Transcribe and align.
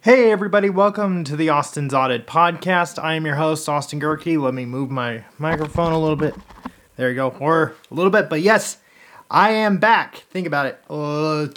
Hey, 0.00 0.30
everybody, 0.30 0.70
welcome 0.70 1.24
to 1.24 1.34
the 1.34 1.48
Austin's 1.48 1.92
Audit 1.92 2.24
Podcast. 2.24 3.02
I 3.02 3.14
am 3.14 3.26
your 3.26 3.34
host, 3.34 3.68
Austin 3.68 4.00
Gehrke. 4.00 4.40
Let 4.40 4.54
me 4.54 4.64
move 4.64 4.92
my 4.92 5.24
microphone 5.38 5.92
a 5.92 5.98
little 5.98 6.14
bit. 6.14 6.36
There 6.94 7.08
you 7.08 7.16
go, 7.16 7.30
or 7.40 7.74
a 7.90 7.94
little 7.94 8.12
bit, 8.12 8.30
but 8.30 8.40
yes, 8.40 8.78
I 9.28 9.50
am 9.50 9.78
back. 9.78 10.18
Think 10.30 10.46
about 10.46 10.66
it. 10.66 10.80
Uh, 10.88 11.48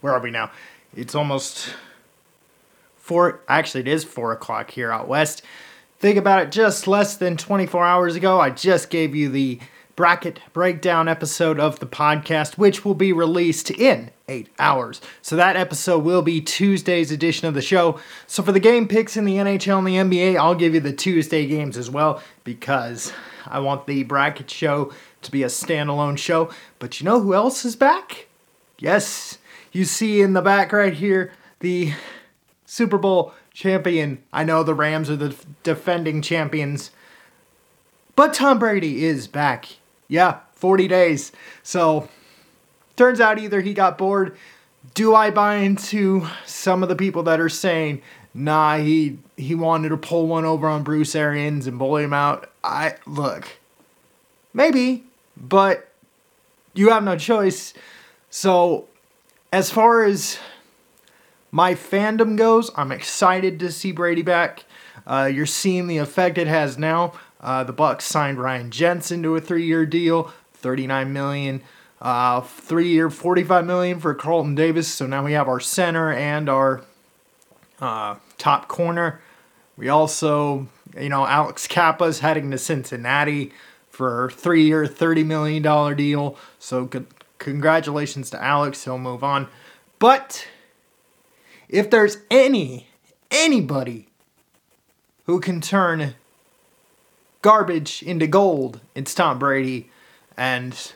where 0.00 0.12
are 0.12 0.20
we 0.20 0.30
now? 0.30 0.52
It's 0.94 1.16
almost 1.16 1.74
four, 2.96 3.40
actually, 3.48 3.80
it 3.80 3.88
is 3.88 4.04
four 4.04 4.30
o'clock 4.30 4.70
here 4.70 4.92
out 4.92 5.08
west. 5.08 5.42
Think 5.98 6.16
about 6.16 6.42
it, 6.42 6.52
just 6.52 6.86
less 6.86 7.16
than 7.16 7.36
24 7.36 7.84
hours 7.84 8.14
ago, 8.14 8.40
I 8.40 8.50
just 8.50 8.88
gave 8.88 9.16
you 9.16 9.28
the 9.28 9.58
bracket 9.96 10.38
breakdown 10.52 11.08
episode 11.08 11.58
of 11.58 11.80
the 11.80 11.86
podcast, 11.86 12.56
which 12.56 12.84
will 12.84 12.94
be 12.94 13.12
released 13.12 13.72
in 13.72 14.12
eight 14.28 14.48
hours. 14.58 15.00
So 15.22 15.36
that 15.36 15.56
episode 15.56 16.04
will 16.04 16.22
be 16.22 16.40
Tuesday's 16.40 17.10
edition 17.10 17.46
of 17.46 17.54
the 17.54 17.62
show. 17.62 18.00
So 18.26 18.42
for 18.42 18.52
the 18.52 18.60
game 18.60 18.88
picks 18.88 19.16
in 19.16 19.24
the 19.24 19.36
NHL 19.36 19.78
and 19.78 19.86
the 20.10 20.16
NBA, 20.16 20.36
I'll 20.36 20.54
give 20.54 20.74
you 20.74 20.80
the 20.80 20.92
Tuesday 20.92 21.46
games 21.46 21.76
as 21.76 21.90
well 21.90 22.22
because 22.42 23.12
I 23.46 23.60
want 23.60 23.86
the 23.86 24.04
bracket 24.04 24.50
show 24.50 24.92
to 25.22 25.30
be 25.30 25.42
a 25.42 25.48
standalone 25.48 26.18
show. 26.18 26.50
But 26.78 27.00
you 27.00 27.04
know 27.04 27.20
who 27.20 27.34
else 27.34 27.64
is 27.64 27.76
back? 27.76 28.26
Yes, 28.78 29.38
you 29.72 29.84
see 29.84 30.20
in 30.20 30.32
the 30.32 30.42
back 30.42 30.72
right 30.72 30.94
here 30.94 31.32
the 31.60 31.92
Super 32.66 32.98
Bowl 32.98 33.34
champion. 33.52 34.22
I 34.32 34.44
know 34.44 34.62
the 34.62 34.74
Rams 34.74 35.10
are 35.10 35.16
the 35.16 35.36
defending 35.62 36.22
champions. 36.22 36.90
But 38.16 38.34
Tom 38.34 38.58
Brady 38.58 39.04
is 39.04 39.26
back 39.26 39.66
yeah, 40.08 40.40
40 40.52 40.88
days. 40.88 41.32
So 41.62 42.08
turns 42.96 43.20
out 43.20 43.38
either 43.38 43.60
he 43.60 43.74
got 43.74 43.98
bored. 43.98 44.36
Do 44.94 45.14
I 45.14 45.30
buy 45.30 45.56
into 45.56 46.26
some 46.46 46.82
of 46.82 46.88
the 46.88 46.96
people 46.96 47.22
that 47.24 47.40
are 47.40 47.48
saying, 47.48 48.02
nah, 48.34 48.76
he 48.76 49.18
he 49.36 49.54
wanted 49.54 49.88
to 49.90 49.96
pull 49.96 50.26
one 50.26 50.44
over 50.44 50.68
on 50.68 50.82
Bruce 50.82 51.14
Arians 51.14 51.66
and 51.66 51.78
bully 51.78 52.04
him 52.04 52.12
out? 52.12 52.50
I 52.62 52.96
look, 53.06 53.48
maybe, 54.52 55.04
but 55.36 55.88
you 56.74 56.90
have 56.90 57.02
no 57.02 57.16
choice. 57.16 57.74
So 58.30 58.86
as 59.52 59.70
far 59.70 60.04
as 60.04 60.38
my 61.50 61.74
fandom 61.74 62.36
goes, 62.36 62.70
I'm 62.76 62.90
excited 62.90 63.60
to 63.60 63.70
see 63.70 63.92
Brady 63.92 64.22
back. 64.22 64.64
Uh, 65.06 65.30
you're 65.32 65.46
seeing 65.46 65.86
the 65.86 65.98
effect 65.98 66.38
it 66.38 66.48
has 66.48 66.76
now. 66.76 67.12
Uh, 67.40 67.62
the 67.62 67.72
Bucs 67.72 68.02
signed 68.02 68.38
Ryan 68.38 68.70
Jensen 68.70 69.22
to 69.22 69.36
a 69.36 69.40
three-year 69.40 69.86
deal, 69.86 70.32
39 70.54 71.12
million. 71.12 71.62
Uh, 72.04 72.42
three-year, 72.42 73.08
45 73.08 73.64
million 73.64 73.98
for 73.98 74.14
Carlton 74.14 74.54
Davis. 74.54 74.92
So 74.92 75.06
now 75.06 75.24
we 75.24 75.32
have 75.32 75.48
our 75.48 75.58
center 75.58 76.12
and 76.12 76.50
our 76.50 76.82
uh, 77.80 78.16
top 78.36 78.68
corner. 78.68 79.22
We 79.78 79.88
also, 79.88 80.68
you 80.96 81.08
know, 81.08 81.26
Alex 81.26 81.66
Cappa's 81.66 82.20
heading 82.20 82.50
to 82.50 82.58
Cincinnati 82.58 83.52
for 83.88 84.30
three-year, 84.30 84.86
30 84.86 85.24
million 85.24 85.62
dollar 85.62 85.94
deal. 85.94 86.36
So 86.58 86.84
good, 86.84 87.06
congratulations 87.38 88.28
to 88.30 88.42
Alex. 88.42 88.84
He'll 88.84 88.98
move 88.98 89.24
on. 89.24 89.48
But 89.98 90.46
if 91.70 91.88
there's 91.88 92.18
any 92.30 92.88
anybody 93.30 94.08
who 95.26 95.40
can 95.40 95.60
turn 95.60 96.14
garbage 97.44 98.02
into 98.02 98.26
gold. 98.26 98.80
It's 98.94 99.14
Tom 99.14 99.38
Brady. 99.38 99.90
And 100.36 100.92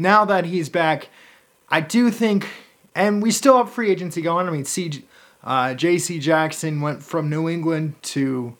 now 0.00 0.24
that 0.24 0.46
he's 0.46 0.68
back, 0.68 1.08
I 1.68 1.80
do 1.80 2.10
think, 2.10 2.48
and 2.94 3.22
we 3.22 3.30
still 3.30 3.56
have 3.58 3.70
free 3.70 3.90
agency 3.90 4.22
going. 4.22 4.48
I 4.48 4.50
mean, 4.50 4.64
C, 4.64 5.04
uh, 5.44 5.74
J.C. 5.74 6.18
Jackson 6.18 6.80
went 6.80 7.02
from 7.02 7.30
New 7.30 7.48
England 7.48 7.94
to 8.02 8.56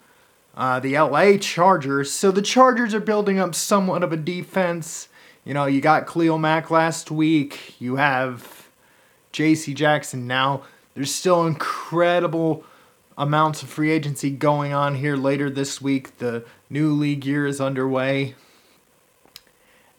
uh, 0.54 0.80
the 0.80 0.94
L.A. 0.94 1.38
Chargers. 1.38 2.12
So 2.12 2.30
the 2.30 2.42
Chargers 2.42 2.94
are 2.94 3.00
building 3.00 3.38
up 3.38 3.54
somewhat 3.54 4.02
of 4.02 4.12
a 4.12 4.16
defense. 4.16 5.08
You 5.44 5.54
know, 5.54 5.66
you 5.66 5.80
got 5.80 6.06
Khalil 6.06 6.38
Mack 6.38 6.70
last 6.70 7.10
week. 7.10 7.80
You 7.80 7.96
have 7.96 8.68
J.C. 9.32 9.74
Jackson 9.74 10.26
now. 10.26 10.62
There's 10.94 11.14
still 11.14 11.46
incredible 11.46 12.64
amounts 13.16 13.62
of 13.62 13.68
free 13.68 13.90
agency 13.90 14.30
going 14.30 14.72
on 14.72 14.96
here 14.96 15.16
later 15.16 15.50
this 15.50 15.80
week. 15.80 16.18
The 16.18 16.44
new 16.68 16.92
league 16.92 17.24
year 17.24 17.46
is 17.46 17.60
underway. 17.60 18.34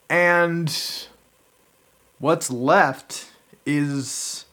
And 0.08 1.08
what's 2.22 2.52
left 2.52 3.26
is 3.66 4.46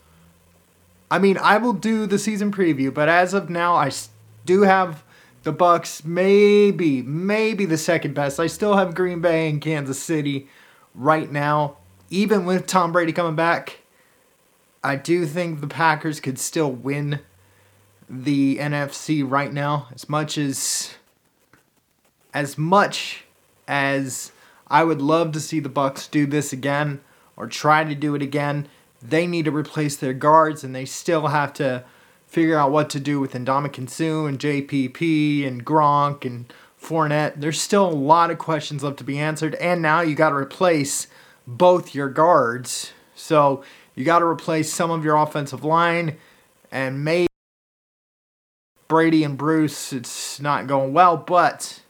I 1.11 1.19
mean, 1.19 1.37
I 1.37 1.57
will 1.57 1.73
do 1.73 2.07
the 2.07 2.19
season 2.19 2.51
preview, 2.51 2.91
but 2.93 3.09
as 3.09 3.33
of 3.33 3.49
now 3.49 3.75
I 3.75 3.91
do 4.43 4.63
have 4.63 5.03
the 5.43 5.53
Bucs 5.53 6.03
maybe 6.03 7.03
maybe 7.03 7.65
the 7.65 7.77
second 7.77 8.15
best. 8.15 8.39
I 8.39 8.47
still 8.47 8.75
have 8.75 8.95
Green 8.95 9.21
Bay 9.21 9.47
and 9.47 9.61
Kansas 9.61 10.01
City 10.01 10.47
right 10.95 11.31
now. 11.31 11.77
Even 12.09 12.45
with 12.45 12.65
Tom 12.65 12.91
Brady 12.91 13.13
coming 13.13 13.35
back, 13.35 13.81
I 14.83 14.95
do 14.95 15.27
think 15.27 15.61
the 15.61 15.67
Packers 15.67 16.19
could 16.19 16.39
still 16.39 16.71
win 16.71 17.19
the 18.09 18.57
NFC 18.57 19.23
right 19.23 19.53
now 19.53 19.89
as 19.93 20.09
much 20.09 20.39
as 20.39 20.95
as 22.33 22.57
much 22.57 23.25
as 23.67 24.31
I 24.67 24.83
would 24.83 25.03
love 25.03 25.33
to 25.33 25.39
see 25.39 25.59
the 25.59 25.69
Bucs 25.69 26.09
do 26.09 26.25
this 26.25 26.51
again 26.51 27.01
or 27.39 27.47
try 27.47 27.83
to 27.83 27.95
do 27.95 28.13
it 28.13 28.21
again, 28.21 28.67
they 29.01 29.25
need 29.25 29.45
to 29.45 29.51
replace 29.51 29.95
their 29.95 30.13
guards 30.13 30.63
and 30.63 30.75
they 30.75 30.85
still 30.85 31.27
have 31.27 31.53
to 31.53 31.83
figure 32.27 32.57
out 32.57 32.71
what 32.71 32.91
to 32.91 32.99
do 32.99 33.19
with 33.19 33.33
Ndamukong 33.33 33.89
Suh 33.89 34.25
and 34.25 34.37
JPP 34.37 35.47
and 35.47 35.65
Gronk 35.65 36.25
and 36.25 36.53
Fournette. 36.79 37.33
There's 37.37 37.59
still 37.59 37.87
a 37.87 37.91
lot 37.91 38.29
of 38.29 38.37
questions 38.37 38.83
left 38.83 38.97
to 38.97 39.03
be 39.03 39.17
answered, 39.17 39.55
and 39.55 39.81
now 39.81 40.01
you 40.01 40.13
got 40.15 40.29
to 40.29 40.35
replace 40.35 41.07
both 41.47 41.95
your 41.95 42.09
guards. 42.09 42.93
So 43.15 43.63
you 43.95 44.05
got 44.05 44.19
to 44.19 44.25
replace 44.25 44.71
some 44.71 44.91
of 44.91 45.03
your 45.03 45.15
offensive 45.15 45.63
line, 45.63 46.17
and 46.71 47.03
maybe 47.03 47.27
Brady 48.87 49.23
and 49.23 49.37
Bruce, 49.37 49.91
it's 49.91 50.39
not 50.39 50.67
going 50.67 50.93
well, 50.93 51.17
but 51.17 51.81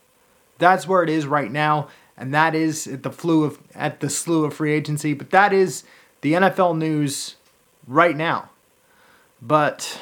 that's 0.58 0.88
where 0.88 1.04
it 1.04 1.10
is 1.10 1.26
right 1.26 1.52
now, 1.52 1.90
and 2.19 2.34
that 2.34 2.53
is 2.53 2.85
at 2.85 3.02
the 3.03 3.12
flu 3.12 3.46
of 3.46 3.57
at 3.74 4.02
the 4.02 4.09
slew 4.09 4.44
of 4.44 4.53
free 4.53 4.74
agency. 4.74 5.13
But 5.13 5.31
that 5.31 5.53
is 5.53 5.84
the 6.22 6.34
NFL 6.34 6.78
news 6.78 7.38
right 7.88 8.16
now. 8.16 8.50
But 9.41 10.00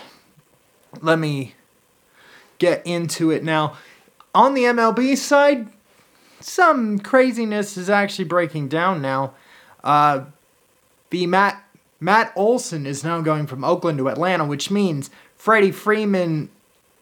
let 0.99 1.19
me 1.19 1.53
get 2.57 2.85
into 2.85 3.29
it 3.29 3.43
now. 3.43 3.77
On 4.33 4.55
the 4.55 4.63
MLB 4.63 5.15
side, 5.15 5.69
some 6.39 6.99
craziness 6.99 7.77
is 7.77 7.89
actually 7.89 8.25
breaking 8.25 8.67
down 8.67 9.01
now. 9.01 9.33
Uh, 9.83 10.25
the 11.11 11.27
Matt 11.27 11.63
Matt 11.99 12.33
Olson 12.35 12.87
is 12.87 13.03
now 13.03 13.21
going 13.21 13.45
from 13.45 13.63
Oakland 13.63 13.99
to 13.99 14.09
Atlanta, 14.09 14.45
which 14.45 14.71
means 14.71 15.11
Freddie 15.35 15.71
Freeman 15.71 16.49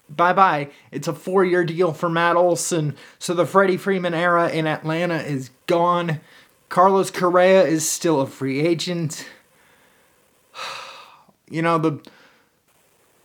bye 0.10 0.34
bye. 0.34 0.70
It's 0.92 1.08
a 1.08 1.14
four 1.14 1.46
year 1.46 1.64
deal 1.64 1.94
for 1.94 2.10
Matt 2.10 2.36
Olson. 2.36 2.96
So 3.20 3.34
the 3.34 3.46
Freddie 3.46 3.78
Freeman 3.78 4.14
era 4.14 4.50
in 4.50 4.68
Atlanta 4.68 5.18
is 5.18 5.52
gone. 5.68 6.22
Carlos 6.70 7.12
Correa 7.12 7.64
is 7.64 7.88
still 7.88 8.22
a 8.22 8.28
free 8.28 8.62
agent. 8.62 9.28
You 11.48 11.62
know, 11.62 11.78
the 11.78 12.00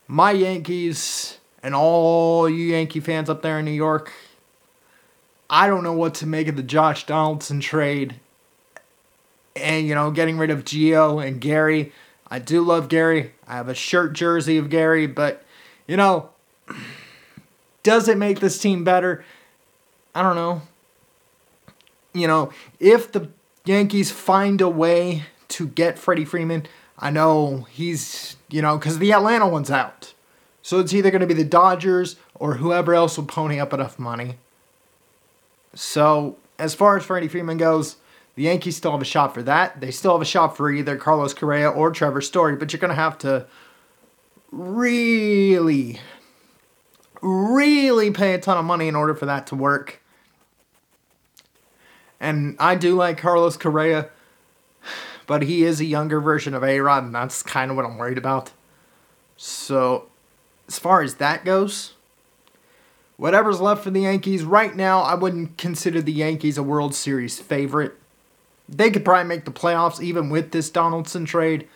my 0.06 0.32
Yankees 0.32 1.38
and 1.62 1.74
all 1.74 2.50
you 2.50 2.66
Yankee 2.66 3.00
fans 3.00 3.30
up 3.30 3.42
there 3.42 3.58
in 3.58 3.64
New 3.64 3.70
York, 3.70 4.12
I 5.48 5.66
don't 5.66 5.82
know 5.82 5.92
what 5.92 6.14
to 6.16 6.26
make 6.26 6.48
of 6.48 6.56
the 6.56 6.62
Josh 6.62 7.06
Donaldson 7.06 7.60
trade. 7.60 8.20
And, 9.56 9.86
you 9.86 9.94
know, 9.94 10.10
getting 10.10 10.38
rid 10.38 10.50
of 10.50 10.64
Gio 10.64 11.24
and 11.24 11.40
Gary. 11.40 11.92
I 12.28 12.38
do 12.38 12.62
love 12.62 12.88
Gary. 12.88 13.32
I 13.46 13.54
have 13.54 13.68
a 13.68 13.74
shirt 13.74 14.12
jersey 14.12 14.58
of 14.58 14.70
Gary, 14.70 15.06
but, 15.06 15.44
you 15.88 15.96
know, 15.96 16.30
does 17.82 18.08
it 18.08 18.18
make 18.18 18.40
this 18.40 18.58
team 18.58 18.84
better? 18.84 19.24
I 20.14 20.22
don't 20.22 20.36
know. 20.36 20.62
You 22.12 22.26
know, 22.26 22.52
if 22.78 23.12
the 23.12 23.28
Yankees 23.64 24.10
find 24.10 24.60
a 24.60 24.68
way 24.68 25.24
to 25.48 25.68
get 25.68 25.98
Freddie 25.98 26.24
Freeman, 26.24 26.66
I 26.98 27.10
know 27.10 27.66
he's, 27.70 28.36
you 28.48 28.62
know, 28.62 28.76
because 28.76 28.98
the 28.98 29.12
Atlanta 29.12 29.48
one's 29.48 29.70
out. 29.70 30.12
So 30.62 30.78
it's 30.80 30.92
either 30.92 31.10
going 31.10 31.20
to 31.20 31.26
be 31.26 31.34
the 31.34 31.44
Dodgers 31.44 32.16
or 32.34 32.54
whoever 32.54 32.94
else 32.94 33.16
will 33.16 33.26
pony 33.26 33.58
up 33.58 33.72
enough 33.72 33.98
money. 33.98 34.36
So, 35.74 36.36
as 36.58 36.74
far 36.74 36.96
as 36.96 37.04
Freddie 37.04 37.28
Freeman 37.28 37.56
goes, 37.56 37.96
the 38.34 38.42
Yankees 38.42 38.76
still 38.76 38.92
have 38.92 39.02
a 39.02 39.04
shot 39.04 39.32
for 39.34 39.42
that. 39.42 39.80
They 39.80 39.90
still 39.90 40.12
have 40.12 40.22
a 40.22 40.26
shot 40.26 40.56
for 40.56 40.70
either 40.70 40.96
Carlos 40.96 41.32
Correa 41.32 41.70
or 41.70 41.90
Trevor 41.90 42.20
Story, 42.20 42.56
but 42.56 42.72
you're 42.72 42.80
going 42.80 42.90
to 42.90 42.94
have 42.94 43.18
to 43.18 43.46
really 44.50 46.00
really 47.22 48.10
pay 48.10 48.34
a 48.34 48.38
ton 48.38 48.58
of 48.58 48.64
money 48.64 48.88
in 48.88 48.96
order 48.96 49.14
for 49.14 49.26
that 49.26 49.46
to 49.48 49.56
work. 49.56 50.00
And 52.20 52.56
I 52.58 52.74
do 52.74 52.94
like 52.94 53.18
Carlos 53.18 53.56
Correa, 53.56 54.10
but 55.26 55.42
he 55.42 55.64
is 55.64 55.80
a 55.80 55.84
younger 55.84 56.20
version 56.20 56.54
of 56.54 56.62
A 56.62 56.80
Rod, 56.80 57.04
and 57.04 57.14
that's 57.14 57.42
kind 57.42 57.70
of 57.70 57.76
what 57.76 57.86
I'm 57.86 57.96
worried 57.96 58.18
about. 58.18 58.52
So, 59.36 60.08
as 60.68 60.78
far 60.78 61.02
as 61.02 61.14
that 61.14 61.46
goes, 61.46 61.94
whatever's 63.16 63.60
left 63.60 63.82
for 63.82 63.90
the 63.90 64.02
Yankees 64.02 64.44
right 64.44 64.76
now, 64.76 65.00
I 65.00 65.14
wouldn't 65.14 65.56
consider 65.56 66.02
the 66.02 66.12
Yankees 66.12 66.58
a 66.58 66.62
World 66.62 66.94
Series 66.94 67.40
favorite. 67.40 67.94
They 68.68 68.90
could 68.90 69.04
probably 69.04 69.28
make 69.28 69.46
the 69.46 69.50
playoffs 69.50 70.00
even 70.02 70.28
with 70.28 70.52
this 70.52 70.68
Donaldson 70.68 71.24
trade, 71.24 71.66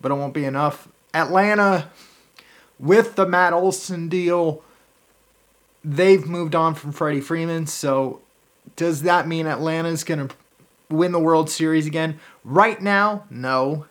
but 0.00 0.12
it 0.12 0.14
won't 0.14 0.34
be 0.34 0.44
enough. 0.44 0.88
Atlanta, 1.14 1.90
with 2.78 3.16
the 3.16 3.26
Matt 3.26 3.54
Olson 3.54 4.10
deal, 4.10 4.62
they've 5.86 6.26
moved 6.26 6.56
on 6.56 6.74
from 6.74 6.90
Freddie 6.90 7.20
Freeman. 7.20 7.66
So, 7.66 8.20
does 8.74 9.02
that 9.02 9.28
mean 9.28 9.46
Atlanta's 9.46 10.02
going 10.02 10.28
to 10.28 10.34
win 10.90 11.12
the 11.12 11.20
World 11.20 11.48
Series 11.48 11.86
again? 11.86 12.18
Right 12.44 12.82
now, 12.82 13.24
no. 13.30 13.86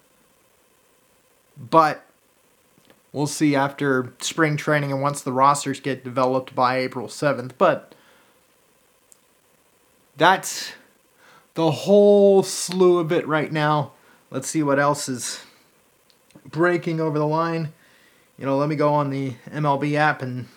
But 1.57 2.05
we'll 3.13 3.27
see 3.27 3.55
after 3.55 4.13
spring 4.19 4.57
training 4.57 4.91
and 4.91 5.01
once 5.01 5.21
the 5.21 5.31
rosters 5.31 5.79
get 5.79 6.03
developed 6.03 6.53
by 6.53 6.77
April 6.77 7.07
7th. 7.07 7.53
But 7.57 7.95
that's 10.17 10.73
the 11.53 11.71
whole 11.71 12.43
slew 12.43 12.99
of 12.99 13.13
it 13.13 13.25
right 13.25 13.51
now. 13.51 13.93
Let's 14.29 14.49
see 14.49 14.63
what 14.63 14.79
else 14.79 15.07
is 15.07 15.39
breaking 16.45 16.99
over 16.99 17.17
the 17.17 17.27
line. 17.27 17.71
You 18.37 18.45
know, 18.45 18.57
let 18.57 18.67
me 18.67 18.75
go 18.75 18.93
on 18.93 19.11
the 19.11 19.35
MLB 19.49 19.93
app 19.93 20.21
and 20.21 20.47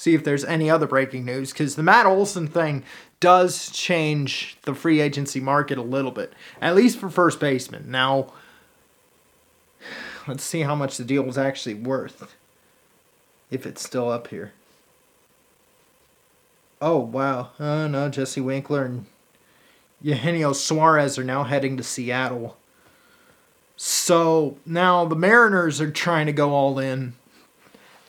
see 0.00 0.14
if 0.14 0.24
there's 0.24 0.44
any 0.44 0.70
other 0.70 0.86
breaking 0.86 1.24
news 1.24 1.52
because 1.52 1.76
the 1.76 1.82
Matt 1.82 2.06
Olson 2.06 2.46
thing 2.46 2.84
does 3.20 3.70
change 3.70 4.56
the 4.62 4.74
free 4.74 5.00
agency 5.00 5.40
market 5.40 5.76
a 5.76 5.82
little 5.82 6.10
bit, 6.10 6.32
at 6.60 6.74
least 6.74 6.98
for 6.98 7.10
first 7.10 7.38
baseman. 7.38 7.90
Now, 7.90 8.32
Let's 10.26 10.44
see 10.44 10.60
how 10.60 10.74
much 10.74 10.96
the 10.96 11.04
deal 11.04 11.22
was 11.22 11.38
actually 11.38 11.74
worth. 11.74 12.34
If 13.50 13.66
it's 13.66 13.84
still 13.84 14.08
up 14.08 14.28
here. 14.28 14.52
Oh, 16.80 16.98
wow. 16.98 17.50
Oh, 17.58 17.88
no, 17.88 18.08
Jesse 18.08 18.40
Winker 18.40 18.84
and 18.84 19.06
Eugenio 20.00 20.52
Suarez 20.52 21.18
are 21.18 21.24
now 21.24 21.44
heading 21.44 21.76
to 21.76 21.82
Seattle. 21.82 22.56
So 23.76 24.56
now 24.64 25.04
the 25.04 25.16
Mariners 25.16 25.80
are 25.80 25.90
trying 25.90 26.26
to 26.26 26.32
go 26.32 26.52
all 26.52 26.78
in 26.78 27.14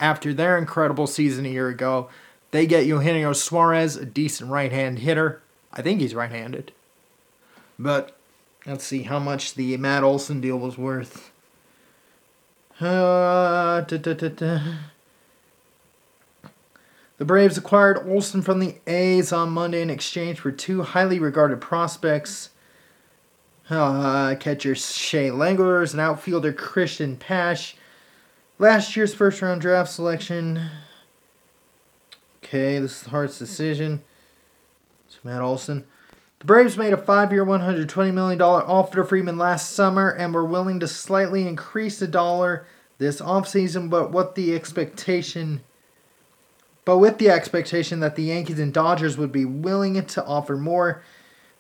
after 0.02 0.34
their 0.34 0.58
incredible 0.58 1.08
season 1.08 1.46
a 1.46 1.50
year 1.50 1.70
ago. 1.70 2.10
They 2.50 2.66
get 2.66 2.86
Eugenio 2.86 3.32
Suarez, 3.32 3.96
a 3.96 4.06
decent 4.06 4.50
right 4.50 4.72
hand 4.72 5.00
hitter. 5.00 5.42
I 5.72 5.82
think 5.82 6.02
he's 6.02 6.14
right 6.14 6.32
handed. 6.32 6.74
But 7.80 8.18
let's 8.66 8.84
see 8.84 9.04
how 9.04 9.20
much 9.20 9.54
the 9.54 9.78
Matt 9.78 10.04
Olson 10.04 10.42
deal 10.42 10.60
was 10.60 10.78
worth. 10.78 11.32
Uh, 12.82 13.82
the 13.82 14.74
Braves 17.20 17.58
acquired 17.58 18.06
Olson 18.08 18.42
from 18.42 18.60
the 18.60 18.76
A's 18.88 19.32
on 19.32 19.52
Monday 19.52 19.82
in 19.82 19.92
exchange 19.92 20.40
for 20.40 20.52
two 20.52 20.82
highly 20.82 21.20
regarded 21.20 21.62
prospects. 21.62 22.50
Uh, 23.70 24.36
catcher 24.36 24.76
Shea 24.76 25.30
Langeliers 25.30 25.92
and 25.92 26.02
outfielder 26.02 26.52
Cristian 26.52 27.18
Pache. 27.18 27.76
Last 28.62 28.96
year's 28.96 29.16
first 29.16 29.42
round 29.42 29.60
draft 29.60 29.90
selection. 29.90 30.70
Okay, 32.44 32.78
this 32.78 32.98
is 32.98 33.02
the 33.02 33.10
hardest 33.10 33.40
decision. 33.40 34.04
It's 35.08 35.18
Matt 35.24 35.42
Olson. 35.42 35.86
The 36.38 36.46
Braves 36.46 36.78
made 36.78 36.94
a 36.94 36.98
five 36.98 37.32
year, 37.32 37.44
$120 37.44 38.14
million 38.14 38.40
offer 38.40 38.98
to 38.98 39.04
Freeman 39.04 39.40
last 39.40 39.72
summer 39.72 40.12
and 40.12 40.32
were 40.32 40.46
willing 40.46 40.80
to 40.80 40.88
slightly 40.88 41.48
increase 41.48 41.98
the 41.98 42.08
dollar 42.08 42.68
this 43.00 43.20
offseason, 43.20 43.90
but 43.90 44.12
what 44.12 44.36
the 44.36 44.54
expectation 44.54 45.62
but 46.86 47.00
with 47.00 47.18
the 47.18 47.32
expectation 47.32 48.00
that 48.02 48.16
the 48.16 48.26
Yankees 48.26 48.60
and 48.60 48.72
Dodgers 48.72 49.18
would 49.18 49.32
be 49.32 49.44
willing 49.44 50.06
to 50.06 50.24
offer 50.24 50.56
more. 50.56 51.02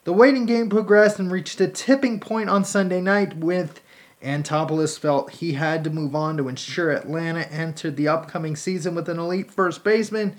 The 0.03 0.13
waiting 0.13 0.45
game 0.45 0.69
progressed 0.69 1.17
and 1.17 1.31
reached 1.31 1.59
a 1.61 1.67
tipping 1.67 2.19
point 2.19 2.51
on 2.51 2.63
Sunday 2.63 3.01
night 3.01 3.37
with 3.37 3.81
Anthopoulos 4.23 4.99
felt 4.99 5.31
he 5.31 5.53
had 5.53 5.83
to 5.83 5.89
move 5.89 6.15
on 6.15 6.37
to 6.37 6.47
ensure 6.47 6.91
Atlanta 6.91 7.51
entered 7.51 7.97
the 7.97 8.07
upcoming 8.07 8.55
season 8.55 8.93
with 8.93 9.09
an 9.09 9.17
elite 9.17 9.51
first 9.51 9.83
baseman. 9.83 10.35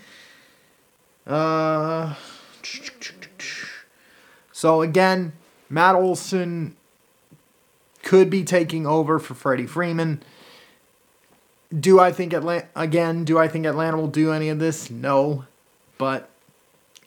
Uh, 1.27 2.15
so 4.53 4.83
again, 4.83 5.33
Matt 5.69 5.97
Olson 5.97 6.77
could 8.03 8.31
be 8.31 8.45
taking 8.45 8.87
over 8.87 9.19
for 9.19 9.35
Freddie 9.35 9.67
Freeman. 9.67 10.23
Do 11.77 11.99
I 11.99 12.13
think 12.13 12.33
Atlanta 12.33 12.69
again? 12.77 13.25
Do 13.25 13.39
I 13.39 13.49
think 13.49 13.65
Atlanta 13.67 13.97
will 13.97 14.09
do 14.09 14.33
any 14.33 14.49
of 14.49 14.59
this? 14.59 14.91
No, 14.91 15.47
but 15.97 16.29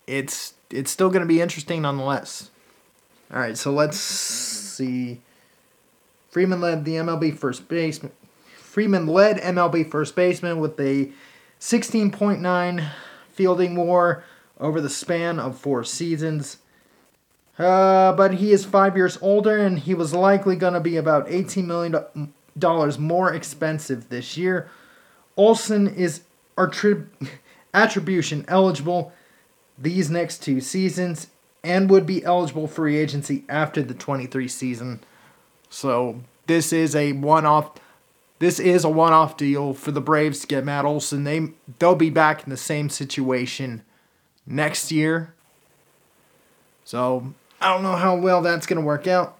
it's 0.07 0.55
it's 0.71 0.89
still 0.89 1.09
going 1.09 1.21
to 1.21 1.27
be 1.27 1.41
interesting 1.41 1.83
nonetheless. 1.83 2.49
All 3.31 3.39
right, 3.39 3.57
so 3.57 3.71
let's 3.71 3.97
see. 3.97 5.21
Freeman 6.35 6.59
led 6.59 6.83
the 6.83 6.95
MLB 6.95 7.37
first 7.37 7.69
baseman. 7.69 8.11
Freeman 8.57 9.07
led 9.07 9.37
MLB 9.37 9.89
first 9.89 10.17
baseman 10.17 10.59
with 10.59 10.77
a 10.81 11.09
16.9 11.61 12.89
fielding 13.31 13.77
WAR 13.77 14.21
over 14.59 14.81
the 14.81 14.89
span 14.89 15.39
of 15.39 15.57
four 15.57 15.85
seasons. 15.85 16.57
Uh, 17.57 18.11
but 18.11 18.33
he 18.33 18.51
is 18.51 18.65
five 18.65 18.97
years 18.97 19.17
older, 19.21 19.57
and 19.57 19.79
he 19.79 19.93
was 19.93 20.13
likely 20.13 20.57
going 20.57 20.73
to 20.73 20.81
be 20.81 20.97
about 20.97 21.25
$18 21.29 21.63
million 21.63 23.01
more 23.01 23.33
expensive 23.33 24.09
this 24.09 24.35
year. 24.35 24.69
Olson 25.37 25.87
is 25.87 26.23
attrib- 26.57 27.07
attribution 27.73 28.43
eligible 28.49 29.13
these 29.77 30.09
next 30.09 30.43
two 30.43 30.59
seasons 30.59 31.27
and 31.63 31.89
would 31.89 32.05
be 32.05 32.25
eligible 32.25 32.67
for 32.67 32.73
free 32.73 32.97
agency 32.97 33.45
after 33.47 33.81
the 33.81 33.93
23 33.93 34.49
season. 34.49 34.99
So 35.75 36.21
this 36.47 36.71
is 36.71 36.95
a 36.95 37.11
one-off 37.13 37.71
this 38.37 38.59
is 38.59 38.83
a 38.83 38.89
one-off 38.89 39.37
deal 39.37 39.73
for 39.73 39.91
the 39.91 40.01
Braves 40.01 40.41
to 40.41 40.47
get 40.47 40.65
Matt 40.65 40.85
Olson. 40.85 41.23
They 41.23 41.49
they'll 41.79 41.95
be 41.95 42.09
back 42.09 42.43
in 42.43 42.49
the 42.49 42.57
same 42.57 42.89
situation 42.89 43.83
next 44.45 44.91
year. 44.91 45.33
So 46.83 47.33
I 47.61 47.73
don't 47.73 47.83
know 47.83 47.95
how 47.95 48.15
well 48.15 48.41
that's 48.41 48.65
gonna 48.65 48.81
work 48.81 49.07
out 49.07 49.37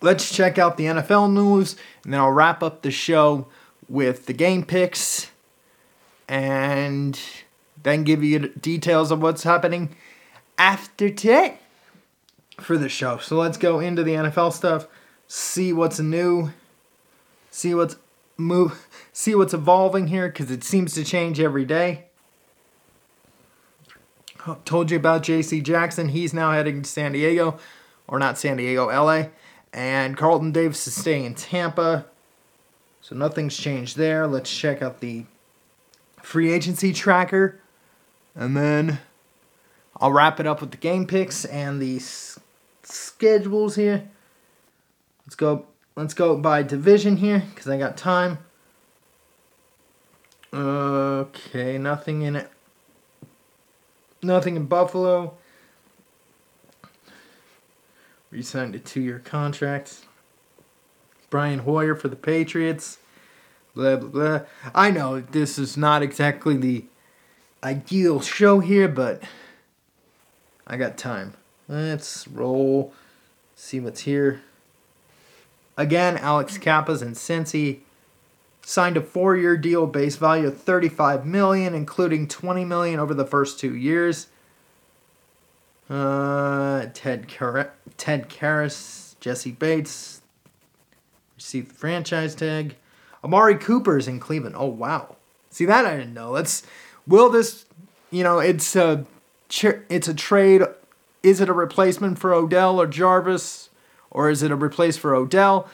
let's 0.00 0.34
check 0.34 0.58
out 0.58 0.76
the 0.76 0.84
NFL 0.84 1.32
news, 1.32 1.76
and 2.04 2.12
then 2.12 2.20
I'll 2.20 2.30
wrap 2.30 2.62
up 2.62 2.82
the 2.82 2.90
show 2.90 3.46
with 3.88 4.26
the 4.26 4.32
game 4.32 4.64
picks 4.64 5.30
and 6.28 7.20
then 7.82 8.04
give 8.04 8.22
you 8.22 8.48
details 8.48 9.10
of 9.10 9.20
what's 9.20 9.42
happening 9.42 9.96
after 10.58 11.10
today 11.10 11.58
for 12.58 12.78
the 12.78 12.88
show. 12.88 13.18
So 13.18 13.36
let's 13.36 13.58
go 13.58 13.80
into 13.80 14.02
the 14.02 14.12
NFL 14.12 14.52
stuff, 14.52 14.86
see 15.30 15.72
what's 15.72 16.00
new, 16.00 16.50
see 17.52 17.72
what's 17.72 17.94
move, 18.36 18.88
see 19.12 19.32
what's 19.32 19.54
evolving 19.54 20.08
here 20.08 20.26
because 20.26 20.50
it 20.50 20.64
seems 20.64 20.92
to 20.94 21.04
change 21.04 21.38
every 21.38 21.64
day. 21.64 22.06
Told 24.64 24.90
you 24.90 24.96
about 24.96 25.22
J.C. 25.22 25.60
Jackson. 25.60 26.08
He's 26.08 26.34
now 26.34 26.50
heading 26.50 26.82
to 26.82 26.88
San 26.88 27.12
Diego, 27.12 27.58
or 28.08 28.18
not 28.18 28.38
San 28.38 28.56
Diego, 28.56 28.86
LA. 28.86 29.26
And 29.72 30.16
Carlton 30.16 30.50
Davis 30.50 30.86
is 30.88 30.96
staying 30.96 31.26
in 31.26 31.34
Tampa. 31.34 32.06
So 33.00 33.14
nothing's 33.14 33.56
changed 33.56 33.96
there. 33.96 34.26
Let's 34.26 34.50
check 34.50 34.82
out 34.82 35.00
the 35.00 35.26
free 36.22 36.50
agency 36.50 36.92
tracker. 36.92 37.60
And 38.34 38.56
then 38.56 38.98
I'll 39.98 40.12
wrap 40.12 40.40
it 40.40 40.46
up 40.46 40.60
with 40.60 40.72
the 40.72 40.76
game 40.76 41.06
picks 41.06 41.44
and 41.44 41.80
the 41.80 41.96
s- 41.96 42.40
schedules 42.82 43.76
here. 43.76 44.08
Let's 45.30 45.36
go 45.36 45.66
let's 45.94 46.12
go 46.12 46.36
by 46.36 46.64
division 46.64 47.18
here 47.18 47.44
cuz 47.54 47.68
I 47.68 47.78
got 47.78 47.96
time. 47.96 48.38
Okay, 50.52 51.78
nothing 51.78 52.22
in 52.22 52.34
it. 52.34 52.50
Nothing 54.24 54.56
in 54.56 54.66
Buffalo. 54.66 55.34
Re-signed 58.32 58.74
a 58.74 58.80
two-year 58.80 59.20
contract. 59.20 60.00
Brian 61.30 61.60
Hoyer 61.60 61.94
for 61.94 62.08
the 62.08 62.16
Patriots. 62.16 62.98
Blah 63.76 63.98
blah 63.98 64.08
blah. 64.08 64.40
I 64.74 64.90
know 64.90 65.20
this 65.20 65.60
is 65.60 65.76
not 65.76 66.02
exactly 66.02 66.56
the 66.56 66.86
ideal 67.62 68.20
show 68.20 68.58
here, 68.58 68.88
but 68.88 69.22
I 70.66 70.76
got 70.76 70.98
time. 70.98 71.34
Let's 71.68 72.26
roll. 72.26 72.92
See 73.54 73.78
what's 73.78 74.00
here. 74.00 74.42
Again, 75.80 76.18
Alex 76.18 76.58
Cappas 76.58 77.00
and 77.00 77.14
Cincy 77.14 77.78
signed 78.60 78.98
a 78.98 79.00
four-year 79.00 79.56
deal, 79.56 79.86
base 79.86 80.16
value 80.16 80.48
of 80.48 80.60
35 80.60 81.24
million, 81.24 81.74
including 81.74 82.28
20 82.28 82.66
million 82.66 83.00
over 83.00 83.14
the 83.14 83.24
first 83.24 83.58
two 83.58 83.74
years. 83.74 84.26
Uh, 85.88 86.84
Ted 86.92 87.34
Car- 87.34 87.72
Ted 87.96 88.28
Karras, 88.28 89.18
Jessie 89.20 89.52
Bates 89.52 90.20
received 91.36 91.70
the 91.70 91.74
franchise 91.74 92.34
tag. 92.34 92.76
Amari 93.24 93.56
Cooper's 93.56 94.06
in 94.06 94.20
Cleveland. 94.20 94.56
Oh 94.58 94.66
wow, 94.66 95.16
See 95.48 95.64
that 95.64 95.86
I 95.86 95.96
didn't 95.96 96.12
know. 96.12 96.30
Let's 96.30 96.62
will 97.06 97.30
this, 97.30 97.64
you 98.10 98.22
know, 98.22 98.38
it's 98.38 98.76
a 98.76 99.06
it's 99.64 100.08
a 100.08 100.14
trade. 100.14 100.60
Is 101.22 101.40
it 101.40 101.48
a 101.48 101.54
replacement 101.54 102.18
for 102.18 102.34
Odell 102.34 102.78
or 102.78 102.86
Jarvis, 102.86 103.69
or 104.10 104.30
is 104.30 104.42
it 104.42 104.50
a 104.50 104.56
replace 104.56 104.96
for 104.96 105.14
Odell? 105.14 105.68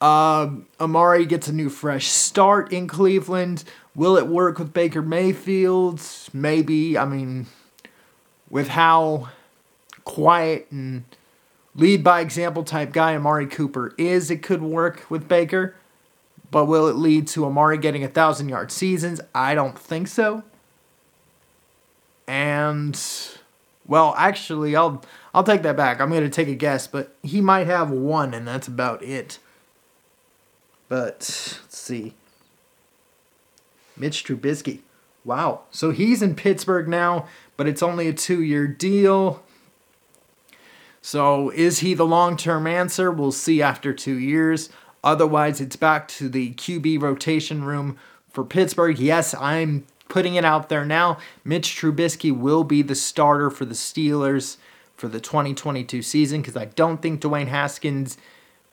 Um, 0.00 0.66
Amari 0.80 1.24
gets 1.24 1.48
a 1.48 1.52
new 1.52 1.70
fresh 1.70 2.08
start 2.08 2.72
in 2.72 2.86
Cleveland. 2.86 3.64
Will 3.94 4.16
it 4.16 4.26
work 4.26 4.58
with 4.58 4.72
Baker 4.72 5.02
Mayfield? 5.02 6.00
Maybe. 6.32 6.98
I 6.98 7.04
mean, 7.04 7.46
with 8.50 8.68
how 8.68 9.30
quiet 10.04 10.66
and 10.70 11.04
lead 11.74 12.04
by 12.04 12.20
example 12.20 12.64
type 12.64 12.92
guy 12.92 13.14
Amari 13.14 13.46
Cooper 13.46 13.94
is, 13.96 14.30
it 14.30 14.42
could 14.42 14.62
work 14.62 15.08
with 15.08 15.28
Baker. 15.28 15.74
But 16.50 16.66
will 16.66 16.86
it 16.86 16.96
lead 16.96 17.26
to 17.28 17.46
Amari 17.46 17.78
getting 17.78 18.04
a 18.04 18.08
thousand 18.08 18.48
yard 18.48 18.70
seasons? 18.70 19.20
I 19.34 19.54
don't 19.54 19.78
think 19.78 20.06
so. 20.08 20.44
And 22.26 23.00
well, 23.86 24.14
actually, 24.16 24.76
I'll 24.76 25.02
I'll 25.34 25.42
take 25.42 25.62
that 25.62 25.76
back. 25.76 26.00
I'm 26.00 26.10
gonna 26.10 26.30
take 26.30 26.48
a 26.48 26.54
guess, 26.54 26.86
but 26.86 27.16
he 27.22 27.40
might 27.40 27.66
have 27.66 27.90
one, 27.90 28.32
and 28.32 28.46
that's 28.46 28.68
about 28.68 29.02
it. 29.02 29.40
But 30.88 31.16
let's 31.18 31.76
see. 31.76 32.14
Mitch 33.96 34.24
Trubisky. 34.24 34.80
Wow. 35.24 35.62
So 35.70 35.90
he's 35.90 36.22
in 36.22 36.36
Pittsburgh 36.36 36.88
now, 36.88 37.26
but 37.56 37.66
it's 37.66 37.82
only 37.82 38.06
a 38.06 38.12
two 38.12 38.42
year 38.42 38.68
deal. 38.68 39.42
So 41.02 41.50
is 41.50 41.80
he 41.80 41.94
the 41.94 42.06
long 42.06 42.36
term 42.36 42.66
answer? 42.66 43.10
We'll 43.10 43.32
see 43.32 43.60
after 43.60 43.92
two 43.92 44.18
years. 44.18 44.70
Otherwise, 45.02 45.60
it's 45.60 45.76
back 45.76 46.08
to 46.08 46.28
the 46.28 46.54
QB 46.54 47.02
rotation 47.02 47.64
room 47.64 47.98
for 48.30 48.44
Pittsburgh. 48.44 48.98
Yes, 48.98 49.34
I'm 49.34 49.84
putting 50.08 50.36
it 50.36 50.44
out 50.44 50.68
there 50.68 50.84
now. 50.84 51.18
Mitch 51.44 51.76
Trubisky 51.76 52.34
will 52.34 52.64
be 52.64 52.82
the 52.82 52.94
starter 52.94 53.50
for 53.50 53.64
the 53.64 53.74
Steelers 53.74 54.58
for 54.96 55.08
the 55.08 55.20
2022 55.20 56.02
season 56.02 56.40
because 56.40 56.56
I 56.56 56.66
don't 56.66 57.02
think 57.02 57.20
Dwayne 57.20 57.48
Haskins 57.48 58.16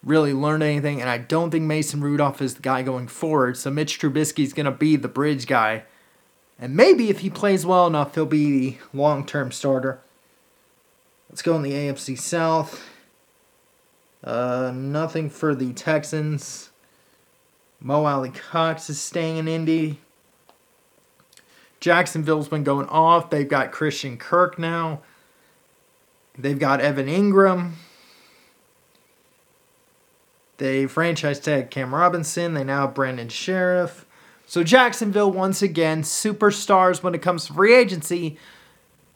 really 0.04 0.34
learned 0.34 0.64
anything, 0.64 1.00
and 1.00 1.10
I 1.10 1.18
don't 1.18 1.52
think 1.52 1.66
Mason 1.66 2.02
Rudolph 2.02 2.42
is 2.42 2.56
the 2.56 2.62
guy 2.62 2.82
going 2.82 3.08
forward. 3.08 3.58
So 3.58 3.70
Mitch 3.70 4.00
Trubisky 4.00 4.44
is 4.44 4.54
going 4.54 4.66
to 4.66 4.72
be 4.72 4.96
the 4.96 5.08
bridge 5.08 5.48
guy. 5.48 5.84
And 6.60 6.76
maybe 6.76 7.10
if 7.10 7.20
he 7.20 7.30
plays 7.30 7.66
well 7.66 7.88
enough, 7.88 8.16
he'll 8.16 8.26
be 8.26 8.72
the 8.72 8.78
long 8.94 9.26
term 9.26 9.52
starter. 9.52 10.00
Let's 11.30 11.42
go 11.42 11.56
in 11.56 11.62
the 11.62 11.72
AFC 11.72 12.20
South. 12.20 12.84
Uh, 14.24 14.72
nothing 14.74 15.30
for 15.30 15.56
the 15.56 15.74
Texans. 15.74 16.70
Mo 17.80 18.06
Alie-Cox 18.06 18.90
is 18.90 19.02
staying 19.02 19.38
in 19.38 19.48
Indy. 19.48 20.00
Jacksonville's 21.80 22.48
been 22.48 22.64
going 22.64 22.88
off. 22.90 23.32
They've 23.32 23.48
got 23.48 23.72
Christian 23.72 24.18
Kirk 24.18 24.60
now. 24.60 25.02
They've 26.38 26.60
got 26.60 26.82
Evan 26.82 27.08
Engram. 27.08 27.74
They 30.58 30.86
franchise 30.86 31.40
tag 31.40 31.72
Cam 31.72 31.94
Robinson. 31.94 32.54
They 32.54 32.64
now 32.64 32.86
have 32.86 32.94
Brandon 32.94 33.30
Scherff. 33.30 34.06
So 34.46 34.64
Jacksonville 34.64 35.32
once 35.32 35.62
again 35.62 36.04
superstars 36.04 37.02
when 37.02 37.16
it 37.16 37.22
comes 37.22 37.46
to 37.46 37.54
free 37.54 37.74
agency, 37.74 38.38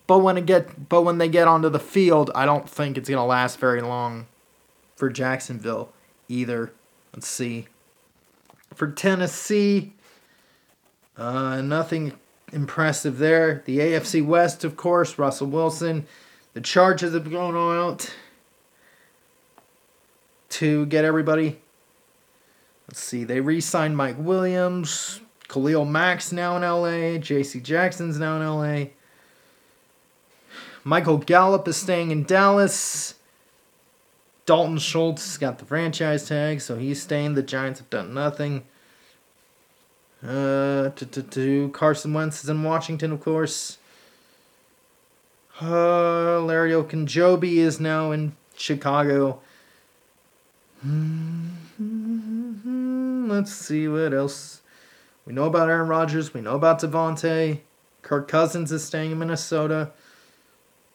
but 0.07 0.19
when 0.19 0.37
it 0.37 0.45
get 0.45 0.87
but 0.89 1.01
when 1.01 1.17
they 1.17 1.27
get 1.27 1.47
onto 1.47 1.69
the 1.69 1.79
field, 1.79 2.31
I 2.33 2.45
don't 2.45 2.69
think 2.69 2.97
it's 2.97 3.09
gonna 3.09 3.25
last 3.25 3.59
very 3.59 3.81
long 3.81 4.27
for 4.95 5.09
Jacksonville 5.09 5.91
either. 6.29 6.71
Let's 7.13 7.27
see. 7.27 7.67
For 8.73 8.89
Tennessee, 8.89 9.93
uh, 11.17 11.61
nothing 11.61 12.13
impressive 12.51 13.17
there. 13.17 13.61
The 13.65 13.79
AFC 13.79 14.25
West, 14.25 14.63
of 14.63 14.75
course, 14.75 15.19
Russell 15.19 15.47
Wilson. 15.47 16.07
The 16.55 16.61
charges 16.61 17.13
have 17.13 17.29
gone 17.29 17.57
out 17.57 18.15
to 20.51 20.85
get 20.85 21.03
everybody. 21.03 21.59
Let's 22.87 23.01
see. 23.01 23.25
They 23.25 23.41
re-signed 23.41 23.97
Mike 23.97 24.15
Williams, 24.17 25.19
Khalil 25.49 25.83
Mack's 25.83 26.31
now 26.31 26.55
in 26.55 26.61
LA, 26.61 27.17
J.C. 27.19 27.59
Jackson's 27.59 28.17
now 28.17 28.37
in 28.37 28.47
LA. 28.47 28.91
Michael 30.85 31.17
Gallup 31.17 31.67
is 31.67 31.75
staying 31.75 32.11
in 32.11 32.23
Dallas. 32.23 33.15
Dalton 34.45 34.77
Schultz 34.77 35.25
has 35.25 35.37
got 35.37 35.59
the 35.59 35.65
franchise 35.65 36.25
tag, 36.25 36.61
so 36.61 36.77
he's 36.77 37.01
staying. 37.01 37.33
The 37.33 37.43
Giants 37.43 37.81
have 37.81 37.89
done 37.89 38.13
nothing. 38.13 38.63
Uh, 40.25 40.91
to 40.91 41.69
Carson 41.73 42.13
Wentz 42.13 42.45
is 42.45 42.49
in 42.49 42.63
Washington, 42.63 43.11
of 43.11 43.19
course. 43.19 43.77
Uh, 45.61 46.41
Larry 46.41 46.71
Ogunjobi 46.71 47.55
is 47.57 47.79
now 47.79 48.11
in 48.11 48.35
Chicago. 48.57 49.39
Let's 53.27 53.53
see 53.53 53.87
what 53.87 54.13
else. 54.13 54.61
We 55.25 55.33
know 55.33 55.45
about 55.45 55.69
Aaron 55.69 55.87
Rodgers. 55.87 56.33
We 56.33 56.41
know 56.41 56.55
about 56.55 56.81
Davante. 56.81 57.61
Kirk 58.01 58.27
Cousins 58.27 58.71
is 58.71 58.83
staying 58.83 59.11
in 59.11 59.19
Minnesota. 59.19 59.91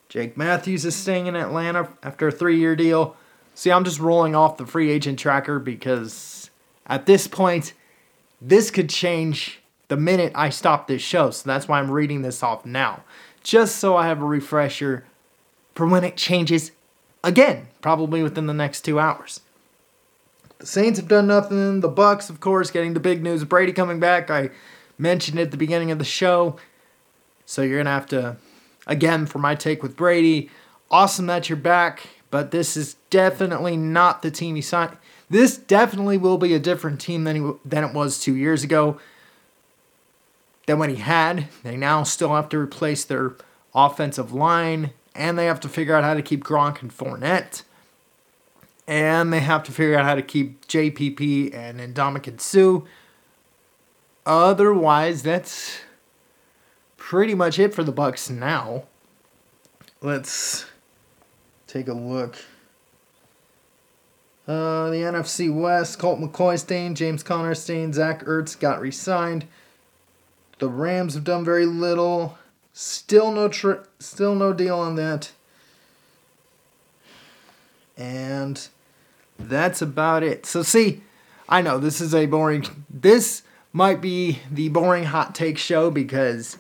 Jake 0.09 0.37
Matthews 0.37 0.85
is 0.85 0.95
staying 0.95 1.26
in 1.26 1.37
Atlanta 1.37 1.88
after 2.02 2.29
a 2.29 2.33
three 2.33 2.59
year 2.59 2.76
deal. 2.76 3.17
See, 3.55 3.73
I'm 3.73 3.85
just 3.85 3.99
rolling 3.99 4.35
off 4.35 4.59
the 4.59 4.67
free 4.67 4.90
agent 4.90 5.19
tracker 5.19 5.59
because 5.59 6.50
at 6.87 7.07
this 7.07 7.26
point, 7.26 7.73
this 8.40 8.71
could 8.71 8.90
change 8.90 9.61
the 9.88 9.97
minute 9.97 10.33
I 10.35 10.50
stop 10.50 10.87
this 10.87 11.02
show. 11.02 11.31
So 11.31 11.49
that's 11.49 11.67
why 11.67 11.79
I'm 11.79 11.90
reading 11.90 12.23
this 12.23 12.43
off 12.43 12.64
now. 12.64 13.02
Just 13.42 13.76
so 13.76 13.97
I 13.97 14.06
have 14.06 14.20
a 14.20 14.26
refresher 14.26 15.04
for 15.75 15.87
when 15.87 16.04
it 16.04 16.16
changes 16.16 16.73
again, 17.25 17.68
probably 17.80 18.23
within 18.23 18.47
the 18.47 18.54
next 18.54 18.82
two 18.82 18.99
hours. 18.99 19.40
The 20.59 20.66
Saints 20.66 20.99
have 20.99 21.09
done 21.09 21.26
nothing. 21.26 21.80
The 21.80 21.90
Bucs, 21.90 22.28
of 22.28 22.40
course, 22.40 22.70
getting 22.70 22.92
the 22.92 23.00
big 23.00 23.23
news. 23.23 23.44
Brady 23.44 23.73
coming 23.73 23.99
back. 23.99 24.30
I 24.30 24.50
mentioned 24.99 25.38
it 25.38 25.44
at 25.44 25.50
the 25.50 25.56
beginning 25.56 25.90
of 25.90 25.99
the 25.99 26.04
show. 26.04 26.56
So 27.47 27.62
you're 27.62 27.78
gonna 27.78 27.90
have 27.90 28.06
to, 28.09 28.37
again, 28.87 29.26
for 29.26 29.38
my 29.38 29.54
take 29.54 29.82
with 29.82 29.97
Brady. 29.97 30.50
Awesome 30.90 31.26
that 31.26 31.49
you're 31.49 31.56
back, 31.56 32.06
but 32.30 32.50
this 32.50 32.76
is 32.76 32.97
definitely 33.09 33.76
not 33.76 34.23
the 34.23 34.30
team 34.30 34.54
he 34.54 34.61
signed. 34.61 34.97
This 35.30 35.56
definitely 35.56 36.18
will 36.18 36.37
be 36.37 36.52
a 36.52 36.59
different 36.59 37.00
team 37.00 37.25
than 37.25 37.37
he, 37.37 37.52
than 37.64 37.85
it 37.85 37.94
was 37.94 38.20
two 38.20 38.37
years 38.37 38.62
ago. 38.64 39.00
Than 40.67 40.79
when 40.79 40.90
he 40.90 40.97
had. 40.97 41.49
They 41.62 41.76
now 41.76 42.02
still 42.05 42.35
have 42.35 42.49
to 42.50 42.59
replace 42.59 43.05
their 43.05 43.37
offensive 43.75 44.33
line, 44.33 44.90
and 45.14 45.38
they 45.38 45.47
have 45.47 45.61
to 45.61 45.69
figure 45.69 45.95
out 45.95 46.05
how 46.05 46.14
to 46.14 46.23
keep 46.23 46.45
Gronk 46.45 46.83
and 46.83 46.97
Fournette 46.97 47.62
and 48.90 49.33
they 49.33 49.38
have 49.38 49.62
to 49.62 49.71
figure 49.71 49.97
out 49.97 50.05
how 50.05 50.17
to 50.17 50.23
keep 50.23 50.67
JPP 50.67 51.55
and 51.55 51.79
Ndamukong 51.79 52.40
Suh. 52.40 52.81
Otherwise, 54.26 55.23
that's 55.23 55.79
pretty 56.97 57.33
much 57.33 57.61
it 57.61 57.73
for 57.73 57.85
the 57.85 57.93
Bucs 57.93 58.29
now. 58.29 58.83
Let's 60.00 60.67
take 61.69 61.87
a 61.87 61.93
look. 61.93 62.35
Uh, 64.49 64.90
the 64.90 64.97
NFC 64.97 65.55
West, 65.55 66.00
Colt 66.00 66.19
McCoy 66.19 66.59
staying, 66.59 66.97
James 66.97 67.23
Conner 67.23 67.55
staying, 67.55 67.93
Zach 67.93 68.25
Ertz 68.25 68.59
got 68.59 68.81
re-signed. 68.81 69.47
The 70.61 70.69
Rams 70.69 71.14
have 71.14 71.25
done 71.25 71.45
very 71.45 71.67
little. 71.67 72.38
Still 72.73 73.33
no 73.33 73.50
still 73.99 74.35
no 74.35 74.52
deal 74.52 74.79
on 74.79 74.95
that. 74.97 75.33
And 77.97 78.69
that's 79.38 79.83
about 79.83 80.23
it. 80.23 80.47
So 80.47 80.62
see, 80.62 81.02
I 81.49 81.62
know 81.62 81.79
this 81.79 82.00
is 82.00 82.14
a 82.14 82.26
boring 82.26 82.85
this 82.88 83.43
might 83.73 84.00
be 84.00 84.40
the 84.50 84.69
boring 84.69 85.05
hot 85.05 85.35
take 85.35 85.59
show 85.59 85.90
because 85.90 86.59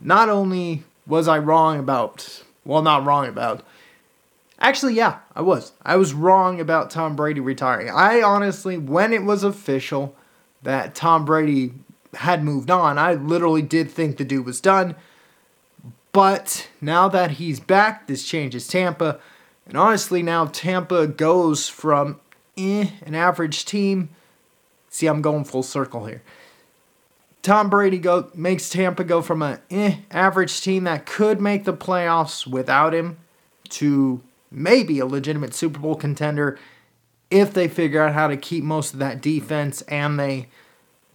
not 0.00 0.28
only 0.28 0.84
was 1.06 1.26
I 1.26 1.38
wrong 1.38 1.78
about 1.78 2.42
well 2.64 2.82
not 2.82 3.04
wrong 3.04 3.26
about 3.26 3.64
Actually, 4.58 4.94
yeah, 4.94 5.18
I 5.34 5.42
was. 5.42 5.72
I 5.82 5.96
was 5.96 6.14
wrong 6.14 6.60
about 6.60 6.90
Tom 6.90 7.14
Brady 7.14 7.40
retiring. 7.40 7.90
I 7.90 8.22
honestly, 8.22 8.78
when 8.78 9.12
it 9.12 9.22
was 9.22 9.44
official 9.44 10.16
that 10.62 10.94
Tom 10.94 11.26
Brady 11.26 11.74
had 12.16 12.42
moved 12.42 12.70
on, 12.70 12.98
I 12.98 13.14
literally 13.14 13.62
did 13.62 13.90
think 13.90 14.16
the 14.16 14.24
dude 14.24 14.46
was 14.46 14.60
done. 14.60 14.96
But 16.12 16.68
now 16.80 17.08
that 17.08 17.32
he's 17.32 17.60
back, 17.60 18.06
this 18.06 18.26
changes 18.26 18.66
Tampa. 18.66 19.20
And 19.66 19.76
honestly, 19.76 20.22
now 20.22 20.46
Tampa 20.46 21.06
goes 21.06 21.68
from 21.68 22.20
eh, 22.56 22.88
an 23.04 23.14
average 23.14 23.64
team. 23.64 24.08
See, 24.88 25.06
I'm 25.06 25.20
going 25.20 25.44
full 25.44 25.62
circle 25.62 26.06
here. 26.06 26.22
Tom 27.42 27.68
Brady 27.68 27.98
go 27.98 28.30
makes 28.34 28.70
Tampa 28.70 29.04
go 29.04 29.22
from 29.22 29.42
an 29.42 29.60
eh, 29.70 29.96
average 30.10 30.60
team 30.62 30.84
that 30.84 31.06
could 31.06 31.40
make 31.40 31.64
the 31.64 31.74
playoffs 31.74 32.46
without 32.46 32.94
him 32.94 33.18
to 33.68 34.20
maybe 34.50 34.98
a 34.98 35.06
legitimate 35.06 35.54
Super 35.54 35.78
Bowl 35.78 35.94
contender 35.94 36.58
if 37.30 37.52
they 37.52 37.68
figure 37.68 38.02
out 38.02 38.14
how 38.14 38.26
to 38.26 38.36
keep 38.36 38.64
most 38.64 38.92
of 38.92 38.98
that 39.00 39.20
defense 39.20 39.82
and 39.82 40.18
they 40.18 40.48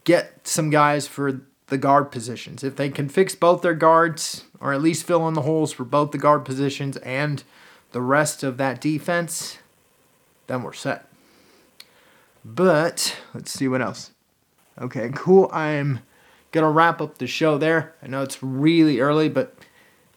get 0.04 0.48
some 0.48 0.70
guys 0.70 1.08
for 1.08 1.42
the 1.68 1.78
guard 1.78 2.12
positions. 2.12 2.64
If 2.64 2.76
they 2.76 2.90
can 2.90 3.10
fix 3.10 3.34
both 3.34 3.62
their 3.62 3.74
guards, 3.74 4.46
or 4.60 4.74
at 4.74 4.82
least 4.82 5.06
fill 5.06 5.28
in 5.28 5.34
the 5.34 5.44
holes 5.44 5.72
for 5.72 5.84
both 5.86 6.12
the 6.12 6.18
guard 6.18 6.46
positions 6.46 6.98
and 6.98 7.44
the 7.92 8.02
rest 8.02 8.44
of 8.44 8.58
that 8.58 8.82
defense, 8.82 9.58
then 10.48 10.64
we're 10.64 10.74
set. 10.74 11.08
But 12.44 13.18
let's 13.34 13.52
see 13.52 13.68
what 13.68 13.82
else. 13.82 14.12
Okay, 14.80 15.12
cool. 15.14 15.50
I'm 15.54 16.00
gonna 16.52 16.72
wrap 16.72 17.02
up 17.02 17.18
the 17.18 17.28
show 17.28 17.58
there. 17.58 17.96
I 18.02 18.08
know 18.08 18.22
it's 18.22 18.42
really 18.42 19.00
early, 19.00 19.30
but 19.30 19.56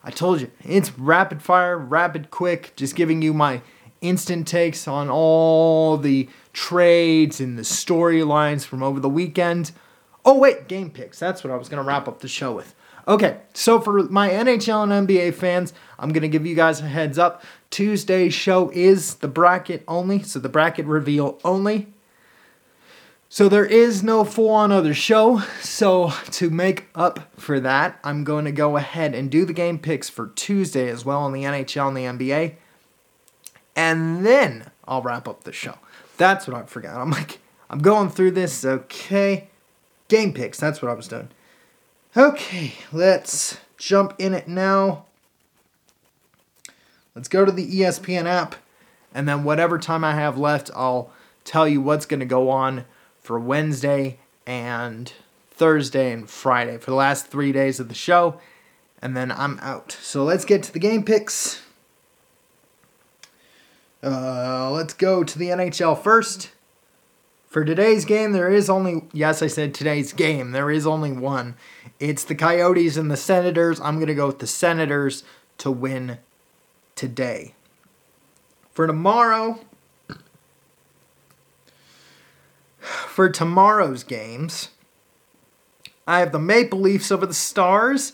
I 0.02 0.10
told 0.10 0.40
you 0.40 0.50
it's 0.60 0.98
rapid 0.98 1.42
fire, 1.42 1.78
rapid 1.78 2.30
quick, 2.30 2.72
just 2.76 2.96
giving 2.96 3.22
you 3.22 3.32
my 3.32 3.62
instant 4.04 4.46
takes 4.46 4.86
on 4.86 5.08
all 5.10 5.96
the 5.96 6.28
trades 6.52 7.40
and 7.40 7.58
the 7.58 7.62
storylines 7.62 8.64
from 8.64 8.82
over 8.82 9.00
the 9.00 9.08
weekend. 9.08 9.72
Oh, 10.24 10.38
wait, 10.38 10.68
game 10.68 10.90
picks. 10.90 11.18
That's 11.18 11.42
what 11.42 11.52
I 11.52 11.56
was 11.56 11.68
going 11.68 11.82
to 11.82 11.86
wrap 11.86 12.08
up 12.08 12.20
the 12.20 12.28
show 12.28 12.52
with. 12.52 12.74
Okay, 13.06 13.38
so 13.52 13.80
for 13.80 14.02
my 14.04 14.30
NHL 14.30 14.90
and 14.90 15.06
NBA 15.06 15.34
fans, 15.34 15.74
I'm 15.98 16.10
going 16.10 16.22
to 16.22 16.28
give 16.28 16.46
you 16.46 16.54
guys 16.54 16.80
a 16.80 16.88
heads 16.88 17.18
up. 17.18 17.42
Tuesday's 17.68 18.32
show 18.32 18.70
is 18.72 19.16
the 19.16 19.28
bracket 19.28 19.84
only, 19.86 20.22
so 20.22 20.38
the 20.38 20.48
bracket 20.48 20.86
reveal 20.86 21.38
only. 21.44 21.92
So 23.28 23.48
there 23.48 23.66
is 23.66 24.02
no 24.02 24.24
full 24.24 24.50
on 24.50 24.70
other 24.70 24.94
show. 24.94 25.40
So 25.60 26.12
to 26.30 26.50
make 26.50 26.86
up 26.94 27.34
for 27.38 27.60
that, 27.60 27.98
I'm 28.04 28.24
going 28.24 28.44
to 28.44 28.52
go 28.52 28.76
ahead 28.76 29.14
and 29.14 29.30
do 29.30 29.44
the 29.44 29.52
game 29.52 29.78
picks 29.78 30.08
for 30.08 30.28
Tuesday 30.28 30.88
as 30.88 31.04
well 31.04 31.20
on 31.20 31.32
the 31.32 31.42
NHL 31.42 31.88
and 31.88 31.96
the 32.20 32.26
NBA. 32.26 32.54
And 33.76 34.24
then 34.24 34.70
I'll 34.86 35.02
wrap 35.02 35.26
up 35.26 35.44
the 35.44 35.52
show. 35.52 35.78
That's 36.16 36.46
what 36.46 36.56
I 36.56 36.62
forgot. 36.64 37.00
I'm 37.00 37.10
like, 37.10 37.40
I'm 37.68 37.80
going 37.80 38.08
through 38.08 38.32
this. 38.32 38.64
Okay. 38.64 39.48
Game 40.08 40.32
picks. 40.32 40.60
That's 40.60 40.80
what 40.80 40.90
I 40.90 40.94
was 40.94 41.08
doing. 41.08 41.28
Okay, 42.16 42.74
let's 42.92 43.58
jump 43.76 44.14
in 44.18 44.34
it 44.34 44.46
now. 44.46 45.06
Let's 47.12 47.26
go 47.26 47.44
to 47.44 47.50
the 47.50 47.80
ESPN 47.80 48.26
app, 48.26 48.54
and 49.12 49.28
then 49.28 49.42
whatever 49.42 49.80
time 49.80 50.04
I 50.04 50.14
have 50.14 50.38
left, 50.38 50.70
I'll 50.76 51.10
tell 51.42 51.66
you 51.66 51.80
what's 51.80 52.06
going 52.06 52.20
to 52.20 52.26
go 52.26 52.50
on 52.50 52.84
for 53.20 53.40
Wednesday 53.40 54.20
and 54.46 55.12
Thursday 55.50 56.12
and 56.12 56.30
Friday 56.30 56.78
for 56.78 56.92
the 56.92 56.96
last 56.96 57.26
three 57.26 57.50
days 57.50 57.80
of 57.80 57.88
the 57.88 57.94
show, 57.94 58.38
and 59.02 59.16
then 59.16 59.32
I'm 59.32 59.58
out. 59.60 59.98
So 60.00 60.22
let's 60.22 60.44
get 60.44 60.62
to 60.62 60.72
the 60.72 60.78
game 60.78 61.02
picks. 61.02 61.63
Uh, 64.04 64.70
let's 64.70 64.92
go 64.92 65.24
to 65.24 65.38
the 65.38 65.48
NHL 65.48 66.00
first. 66.00 66.50
For 67.46 67.64
today's 67.64 68.04
game, 68.04 68.32
there 68.32 68.50
is 68.50 68.68
only, 68.68 69.04
yes, 69.12 69.40
I 69.40 69.46
said 69.46 69.72
today's 69.72 70.12
game, 70.12 70.50
there 70.50 70.70
is 70.70 70.86
only 70.86 71.12
one. 71.12 71.54
It's 72.00 72.24
the 72.24 72.34
Coyotes 72.34 72.96
and 72.96 73.10
the 73.10 73.16
Senators. 73.16 73.80
I'm 73.80 73.96
going 73.96 74.08
to 74.08 74.14
go 74.14 74.26
with 74.26 74.40
the 74.40 74.46
Senators 74.46 75.24
to 75.58 75.70
win 75.70 76.18
today. 76.96 77.54
For 78.72 78.86
tomorrow, 78.86 79.60
for 82.80 83.30
tomorrow's 83.30 84.02
games, 84.02 84.70
I 86.06 86.18
have 86.18 86.32
the 86.32 86.40
Maple 86.40 86.80
Leafs 86.80 87.10
over 87.12 87.24
the 87.24 87.32
Stars, 87.32 88.12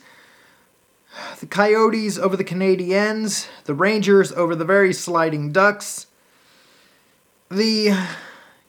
the 1.40 1.47
Coyotes 1.47 2.19
over 2.19 2.37
the 2.37 2.45
Canadiens, 2.45 3.49
the 3.64 3.75
Rangers 3.75 4.33
over 4.33 4.55
the 4.55 4.64
very 4.64 4.93
sliding 4.93 5.52
Ducks, 5.52 6.07
the 7.50 7.97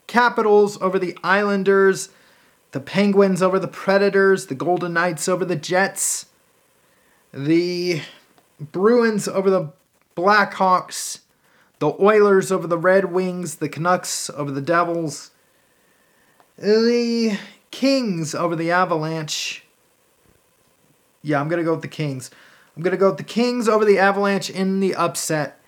Capitals 0.07 0.81
over 0.81 1.00
the 1.00 1.17
Islanders, 1.24 2.10
the 2.71 2.79
Penguins 2.79 3.41
over 3.41 3.60
the 3.60 3.67
Predators, 3.67 4.48
the 4.48 4.55
Golden 4.55 4.93
Knights 4.93 5.27
over 5.27 5.45
the 5.45 5.55
Jets, 5.55 6.25
the 7.33 8.01
Bruins 8.60 9.27
over 9.27 9.50
the 9.50 9.72
Blackhawks, 10.15 11.20
the 11.79 11.94
Oilers 12.00 12.51
over 12.51 12.68
the 12.68 12.77
Red 12.77 13.11
Wings, 13.11 13.55
the 13.55 13.70
Canucks 13.70 14.29
over 14.31 14.51
the 14.51 14.61
Devils, 14.61 15.31
the 16.57 17.37
Kings 17.72 18.35
over 18.35 18.55
the 18.55 18.72
Avalanche. 18.72 19.60
Yeah, 21.22 21.40
I'm 21.40 21.48
going 21.48 21.60
to 21.60 21.66
go 21.66 21.74
with 21.74 21.81
the 21.81 21.88
Kings. 21.88 22.31
I'm 22.75 22.84
going 22.84 22.92
to 22.92 22.98
go 22.98 23.10
with 23.10 23.18
the 23.18 23.24
Kings 23.24 23.68
over 23.68 23.86
the 23.86 24.00
Avalanche 24.00 24.50
in 24.50 24.79
the 24.79 24.96
upset, 24.96 25.60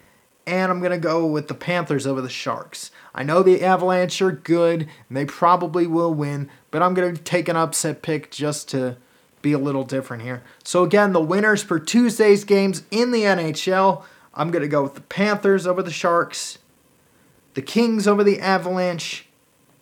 and 0.48 0.72
I'm 0.72 0.80
going 0.80 0.92
to 0.92 0.98
go 0.98 1.26
with 1.26 1.48
the 1.48 1.54
Panthers 1.54 2.08
over 2.08 2.22
the 2.22 2.30
Sharks. 2.30 2.92
I 3.14 3.24
know 3.24 3.44
the 3.44 3.64
Avalanche 3.64 4.22
are 4.22 4.32
good, 4.32 4.88
and 5.08 5.18
they 5.18 5.26
probably 5.26 5.86
will 5.86 6.14
win, 6.14 6.50
but 6.72 6.82
I'm 6.82 6.94
going 6.94 7.16
to 7.16 7.22
take 7.22 7.48
an 7.50 7.56
upset 7.56 8.02
pick 8.02 8.32
just 8.32 8.70
to 8.70 8.98
be 9.42 9.52
a 9.52 9.60
little 9.60 9.84
different 9.84 10.24
here. 10.24 10.42
So, 10.64 10.84
again, 10.84 11.14
the 11.14 11.22
winners 11.22 11.62
for 11.62 11.80
Tuesday's 11.80 12.44
games 12.46 12.84
in 12.90 13.12
the 13.12 13.24
NHL, 13.24 14.04
I'm 14.34 14.50
going 14.50 14.64
to 14.64 14.70
go 14.70 14.82
with 14.82 14.96
the 14.96 15.02
Panthers 15.02 15.68
over 15.68 15.84
the 15.84 15.92
Sharks, 15.92 16.58
the 17.54 17.62
Kings 17.62 18.08
over 18.08 18.24
the 18.24 18.40
Avalanche, 18.40 19.28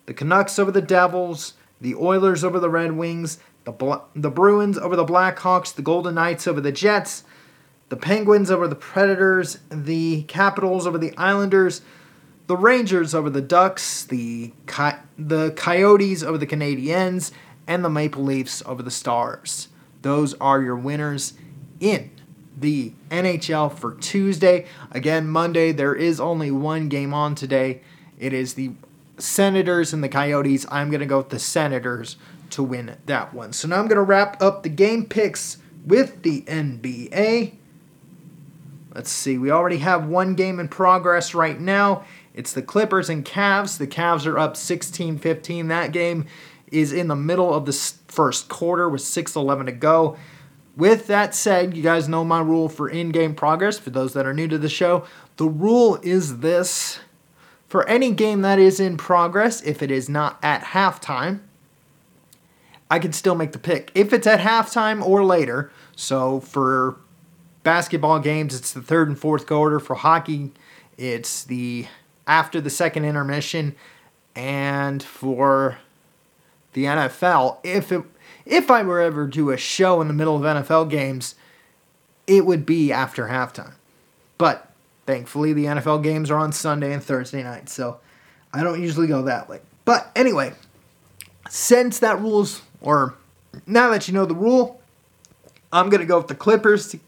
the 0.07 0.13
Canucks 0.13 0.59
over 0.59 0.71
the 0.71 0.81
Devils, 0.81 1.53
the 1.79 1.95
Oilers 1.95 2.43
over 2.43 2.59
the 2.59 2.69
Red 2.69 2.93
Wings, 2.93 3.37
the, 3.63 3.71
Bla- 3.71 4.03
the 4.15 4.31
Bruins 4.31 4.77
over 4.77 4.95
the 4.95 5.05
Blackhawks, 5.05 5.73
the 5.73 5.81
Golden 5.81 6.15
Knights 6.15 6.47
over 6.47 6.61
the 6.61 6.71
Jets, 6.71 7.23
the 7.89 7.97
Penguins 7.97 8.49
over 8.49 8.67
the 8.67 8.75
Predators, 8.75 9.59
the 9.69 10.23
Capitals 10.23 10.87
over 10.87 10.97
the 10.97 11.15
Islanders, 11.17 11.81
the 12.47 12.57
Rangers 12.57 13.13
over 13.13 13.29
the 13.29 13.41
Ducks, 13.41 14.03
the 14.03 14.53
the 15.17 15.51
Coyotes 15.55 16.23
over 16.23 16.37
the 16.37 16.47
Canadiens, 16.47 17.31
and 17.67 17.83
the 17.85 17.89
Maple 17.89 18.23
Leafs 18.23 18.63
over 18.65 18.81
the 18.81 18.91
Stars. 18.91 19.67
Those 20.01 20.33
are 20.35 20.61
your 20.61 20.75
winners 20.75 21.33
in 21.79 22.11
the 22.57 22.93
NHL 23.09 23.77
for 23.77 23.95
Tuesday. 23.95 24.65
Again, 24.91 25.27
Monday 25.27 25.71
there 25.71 25.95
is 25.95 26.19
only 26.19 26.51
one 26.51 26.89
game 26.89 27.13
on 27.13 27.35
today. 27.35 27.81
It 28.19 28.33
is 28.33 28.55
the 28.55 28.71
Senators 29.17 29.93
and 29.93 30.03
the 30.03 30.09
Coyotes. 30.09 30.65
I'm 30.69 30.89
going 30.89 31.01
to 31.01 31.05
go 31.05 31.19
with 31.19 31.29
the 31.29 31.39
Senators 31.39 32.17
to 32.51 32.63
win 32.63 32.97
that 33.05 33.33
one. 33.33 33.53
So 33.53 33.67
now 33.67 33.77
I'm 33.77 33.87
going 33.87 33.97
to 33.97 34.03
wrap 34.03 34.41
up 34.41 34.63
the 34.63 34.69
game 34.69 35.05
picks 35.05 35.57
with 35.85 36.23
the 36.23 36.41
NBA. 36.41 37.55
Let's 38.93 39.09
see, 39.09 39.37
we 39.37 39.51
already 39.51 39.77
have 39.77 40.05
one 40.07 40.35
game 40.35 40.59
in 40.59 40.67
progress 40.67 41.33
right 41.33 41.59
now. 41.59 42.03
It's 42.33 42.53
the 42.53 42.61
Clippers 42.61 43.09
and 43.09 43.25
Cavs. 43.25 43.77
The 43.77 43.87
Cavs 43.87 44.25
are 44.25 44.37
up 44.37 44.55
16 44.55 45.17
15. 45.17 45.67
That 45.67 45.91
game 45.91 46.25
is 46.71 46.93
in 46.93 47.07
the 47.07 47.15
middle 47.15 47.53
of 47.53 47.65
the 47.65 47.73
first 48.07 48.47
quarter 48.47 48.89
with 48.89 49.01
6 49.01 49.35
11 49.35 49.65
to 49.65 49.71
go. 49.71 50.17
With 50.77 51.07
that 51.07 51.35
said, 51.35 51.75
you 51.75 51.83
guys 51.83 52.07
know 52.07 52.23
my 52.23 52.39
rule 52.39 52.69
for 52.69 52.89
in 52.89 53.09
game 53.09 53.35
progress. 53.35 53.77
For 53.77 53.89
those 53.89 54.13
that 54.13 54.25
are 54.25 54.33
new 54.33 54.47
to 54.47 54.57
the 54.57 54.69
show, 54.69 55.05
the 55.35 55.47
rule 55.47 55.99
is 56.01 56.39
this 56.39 56.99
for 57.67 57.87
any 57.87 58.11
game 58.11 58.41
that 58.41 58.59
is 58.59 58.81
in 58.81 58.97
progress, 58.97 59.61
if 59.61 59.81
it 59.81 59.91
is 59.91 60.09
not 60.09 60.37
at 60.43 60.61
halftime, 60.61 61.39
I 62.91 62.99
can 62.99 63.13
still 63.13 63.35
make 63.35 63.53
the 63.53 63.57
pick. 63.57 63.89
If 63.95 64.11
it's 64.11 64.27
at 64.27 64.41
halftime 64.41 65.01
or 65.01 65.23
later, 65.23 65.71
so 65.95 66.41
for 66.41 66.97
basketball 67.63 68.19
games, 68.19 68.53
it's 68.53 68.73
the 68.73 68.81
third 68.81 69.07
and 69.07 69.17
fourth 69.17 69.47
quarter. 69.47 69.79
For 69.79 69.95
hockey, 69.95 70.51
it's 70.97 71.45
the 71.45 71.87
after 72.27 72.59
the 72.59 72.69
second 72.69 73.05
intermission, 73.05 73.77
and 74.35 75.01
for 75.01 75.77
the 76.73 76.83
NFL, 76.83 77.59
if 77.63 77.93
it 77.93 78.03
if 78.45 78.69
I 78.69 78.83
were 78.83 78.99
ever 78.99 79.25
to 79.25 79.31
do 79.31 79.51
a 79.51 79.57
show 79.57 80.01
in 80.01 80.09
the 80.09 80.13
middle 80.13 80.35
of 80.35 80.41
NFL 80.41 80.89
games, 80.89 81.35
it 82.27 82.45
would 82.45 82.65
be 82.65 82.91
after 82.91 83.27
halftime. 83.27 83.75
But 84.37 84.69
thankfully, 85.05 85.53
the 85.53 85.63
NFL 85.63 86.03
games 86.03 86.29
are 86.29 86.37
on 86.37 86.51
Sunday 86.51 86.91
and 86.91 87.01
Thursday 87.01 87.41
night, 87.41 87.69
so 87.69 88.01
I 88.51 88.63
don't 88.63 88.81
usually 88.81 89.07
go 89.07 89.21
that 89.21 89.49
late. 89.49 89.61
But 89.85 90.11
anyway, 90.13 90.51
since 91.49 91.99
that 91.99 92.19
rule's 92.19 92.61
or 92.81 93.15
now 93.65 93.89
that 93.89 94.07
you 94.07 94.13
know 94.13 94.25
the 94.25 94.35
rule, 94.35 94.81
I'm 95.71 95.89
gonna 95.89 96.05
go 96.05 96.17
with 96.17 96.27
the 96.27 96.35
Clippers 96.35 96.89
to 96.89 96.99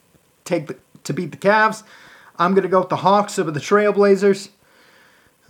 take 0.46 0.68
the 0.68 0.78
to 1.04 1.14
beat 1.14 1.32
the 1.32 1.38
Cavs. 1.38 1.84
I'm 2.38 2.54
gonna 2.54 2.68
go 2.68 2.80
with 2.80 2.90
the 2.90 2.98
Hawks 2.98 3.38
over 3.38 3.52
the 3.52 3.60
Trailblazers. 3.60 4.50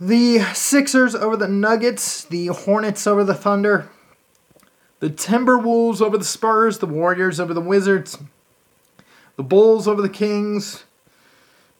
The 0.00 0.40
Sixers 0.54 1.14
over 1.14 1.36
the 1.36 1.46
Nuggets, 1.46 2.24
the 2.24 2.48
Hornets 2.48 3.06
over 3.06 3.22
the 3.22 3.34
Thunder, 3.34 3.88
the 4.98 5.08
Timberwolves 5.08 6.00
over 6.00 6.18
the 6.18 6.24
Spurs, 6.24 6.78
the 6.78 6.86
Warriors 6.86 7.38
over 7.38 7.54
the 7.54 7.60
Wizards, 7.60 8.18
the 9.36 9.44
Bulls 9.44 9.86
over 9.86 10.02
the 10.02 10.08
Kings, 10.08 10.84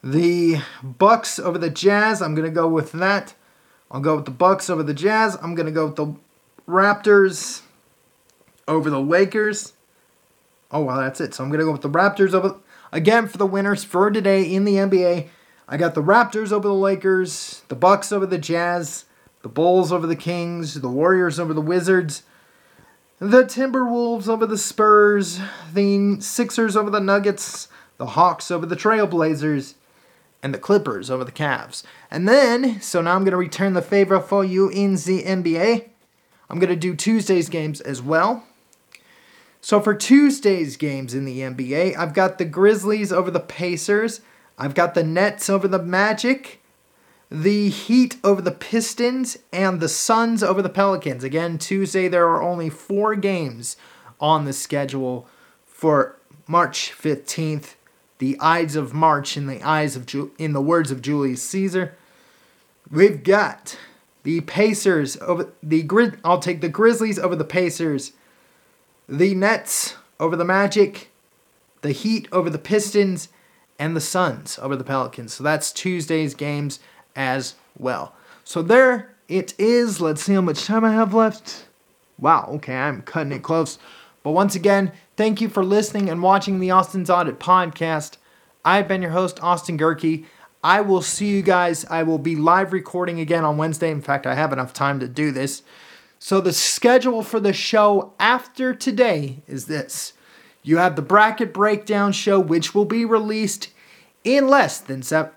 the 0.03 0.59
Bucks 0.83 1.39
over 1.41 1.59
the 1.59 1.71
Jazz. 1.71 2.23
I'm 2.23 2.35
going 2.35 2.49
to 2.49 2.55
go 2.55 2.69
with 2.69 2.93
that. 2.93 3.35
I'll 3.91 4.01
go 4.01 4.17
with 4.17 4.27
the 4.27 4.31
Bucks 4.31 4.71
over 4.71 4.83
the 4.83 4.95
Jazz. 4.95 5.37
I'm 5.43 5.55
going 5.55 5.67
to 5.67 5.73
go 5.73 5.87
with 5.87 5.97
the 5.97 6.15
Raptors 6.69 7.63
over 8.67 8.91
the 8.91 9.01
Lakers. 9.01 9.75
Oh, 10.71 10.85
well, 10.85 10.99
that's 10.99 11.21
it. 11.21 11.35
So 11.35 11.45
I'm 11.45 11.51
going 11.51 11.61
to 11.61 11.67
go 11.67 11.73
with 11.73 11.83
the 11.83 11.91
Raptors 11.91 12.35
over 12.35 12.57
again 12.91 13.29
for 13.29 13.39
the 13.39 13.47
winners 13.47 13.85
for 13.85 14.11
today 14.11 14.43
in 14.43 14.65
the 14.65 14.75
NBA. 14.77 15.29
I 15.69 15.77
got 15.77 15.95
the 15.95 16.03
Raptors 16.03 16.53
over 16.53 16.69
the 16.69 16.75
Lakers, 16.75 17.63
the 17.69 17.75
Bucks 17.75 18.13
over 18.13 18.27
the 18.27 18.39
Jazz, 18.39 19.07
the 19.43 19.49
Bulls 19.49 19.93
over 19.93 20.07
the 20.07 20.17
Kings, 20.17 20.75
the 20.81 20.89
Warriors 20.89 21.39
over 21.39 21.55
the 21.55 21.61
Wizards, 21.61 22.23
the 23.19 23.45
Timberwolves 23.45 24.29
over 24.29 24.47
the 24.47 24.59
Spurs, 24.59 25.41
the 25.73 26.21
Sixers 26.21 26.77
over 26.77 26.91
the 26.91 27.01
Nuggets, 27.01 27.69
the 27.97 28.07
Hawks 28.07 28.51
over 28.51 28.67
the 28.67 28.77
Trailblazers, 28.77 29.75
and 30.43 30.53
the 30.53 30.59
Clippers 30.59 31.11
over 31.11 31.25
the 31.25 31.33
Cavs. 31.33 31.83
And 32.11 32.29
then, 32.29 32.81
so 32.83 33.01
now 33.01 33.15
I'm 33.15 33.23
going 33.23 33.31
to 33.31 33.37
return 33.37 33.73
the 33.73 33.83
favor 33.83 34.21
for 34.21 34.45
you 34.45 34.69
in 34.69 34.95
the 34.95 35.23
NBA. 35.23 35.89
I'm 36.51 36.59
going 36.59 36.69
to 36.69 36.77
do 36.77 36.95
Tuesday's 36.95 37.49
games 37.49 37.81
as 37.81 38.03
well. 38.03 38.45
So 39.65 39.81
for 39.81 39.95
Tuesday's 39.95 40.77
games 40.77 41.15
in 41.15 41.25
the 41.25 41.41
NBA, 41.41 41.97
I've 41.97 42.13
got 42.13 42.37
the 42.37 42.45
Grizzlies 42.45 43.11
over 43.11 43.31
the 43.31 43.41
Pacers, 43.41 44.21
I've 44.59 44.75
got 44.75 44.93
the 44.93 45.03
Nets 45.03 45.49
over 45.49 45.67
the 45.67 45.83
Magic, 45.83 46.61
the 47.31 47.71
Heat 47.71 48.19
over 48.23 48.43
the 48.43 48.51
Pistons, 48.51 49.39
and 49.55 49.81
the 49.81 49.89
Suns 49.89 50.43
over 50.43 50.61
the 50.61 50.69
Pelicans. 50.69 51.25
Again, 51.25 51.57
Tuesday 51.57 52.09
there 52.09 52.29
are 52.29 52.43
only 52.43 52.69
four 52.69 53.15
games 53.15 53.79
on 54.21 54.45
the 54.45 54.53
schedule 54.53 55.27
for 55.65 56.17
March 56.47 56.93
15th. 56.93 57.77
The 58.19 58.39
Ides 58.41 58.77
of 58.77 58.93
March 58.93 59.35
in 59.35 59.47
the 59.47 59.63
eyes 59.63 59.97
of 59.97 60.05
Ju- 60.05 60.33
in 60.37 60.53
the 60.53 60.61
words 60.61 60.91
of 60.91 61.01
Julius 61.01 61.43
Caesar. 61.43 61.97
We've 62.91 63.25
got 63.25 63.79
the 64.25 64.43
Pacers 64.43 65.17
over 65.23 65.55
the 65.63 65.83
grid. 65.85 66.19
I'll 66.23 66.39
take 66.39 66.61
the 66.61 66.69
Grizzlies 66.69 67.19
over 67.19 67.35
the 67.35 67.45
Pacers. 67.45 68.13
The 69.09 69.35
Nets 69.35 69.97
over 70.19 70.37
the 70.37 70.45
Magic. 70.45 71.11
The 71.83 71.93
Heat 71.93 72.29
over 72.33 72.49
the 72.49 72.59
Pistons, 72.59 73.29
and 73.79 73.95
the 73.95 74.01
Suns 74.01 74.59
over 74.63 74.75
the 74.75 74.85
Pelicans. 74.85 75.35
So 75.35 75.45
that's 75.45 75.71
Tuesday's 75.71 76.35
games 76.35 76.81
as 77.15 77.57
well. 77.79 78.15
So 78.43 78.63
there 78.63 79.15
it 79.29 79.53
is. 79.59 80.01
Let's 80.01 80.23
see 80.23 80.33
how 80.33 80.41
much 80.41 80.65
time 80.65 80.85
I 80.85 80.93
have 80.93 81.13
left. 81.13 81.67
Wow, 82.19 82.49
okay, 82.55 82.75
I'm 82.75 83.03
cutting 83.03 83.33
it 83.33 83.43
close. 83.43 83.79
But 84.23 84.31
once 84.31 84.55
again, 84.55 84.93
thank 85.17 85.41
you 85.41 85.49
for 85.51 85.65
listening 85.65 86.09
and 86.09 86.23
watching 86.23 86.61
the 86.61 86.71
Austin's 86.71 87.11
Audit 87.11 87.39
podcast. 87.39 88.17
I've 88.65 88.89
been 88.89 89.03
your 89.03 89.11
host, 89.11 89.43
Austin 89.43 89.77
Gehrke. 89.77 90.25
I 90.63 90.81
will 90.81 91.03
see 91.03 91.27
you 91.27 91.43
guys. 91.43 91.85
I 91.91 92.03
will 92.03 92.19
be 92.19 92.37
live 92.37 92.73
recording 92.73 93.21
again 93.21 93.45
on 93.45 93.59
Wednesday. 93.59 93.91
In 93.91 94.01
fact, 94.01 94.27
I 94.27 94.35
have 94.35 94.55
enough 94.55 94.73
time 94.73 95.01
to 95.01 95.09
do 95.09 95.31
this. 95.31 95.63
So, 96.27 96.41
the 96.41 96.55
schedule 96.55 97.23
for 97.23 97.39
the 97.39 97.53
show 97.53 98.15
after 98.19 98.75
today 98.75 99.43
is 99.47 99.67
this 99.67 100.15
you 100.63 100.79
have 100.79 100.97
the 100.97 101.03
bracket 101.03 101.53
breakdown 101.53 102.13
show, 102.13 102.41
which 102.41 102.75
will 102.75 102.87
be 102.87 103.05
released 103.05 103.69
in 104.25 104.49
less 104.49 104.79
than 104.79 105.03
seven, 105.03 105.33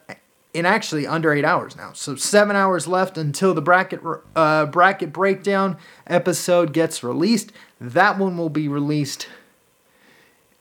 in 0.53 0.65
actually 0.65 1.05
under 1.05 1.33
eight 1.33 1.43
hours 1.43 1.75
now. 1.75 1.91
So, 1.91 2.15
seven 2.15 2.55
hours 2.55 2.87
left 2.87 3.17
until 3.17 3.53
the 3.53 3.61
bracket, 3.61 3.99
uh, 4.33 4.67
bracket 4.67 5.11
breakdown 5.11 5.75
episode 6.07 6.71
gets 6.71 7.03
released. 7.03 7.51
That 7.81 8.17
one 8.17 8.37
will 8.37 8.47
be 8.47 8.69
released 8.69 9.27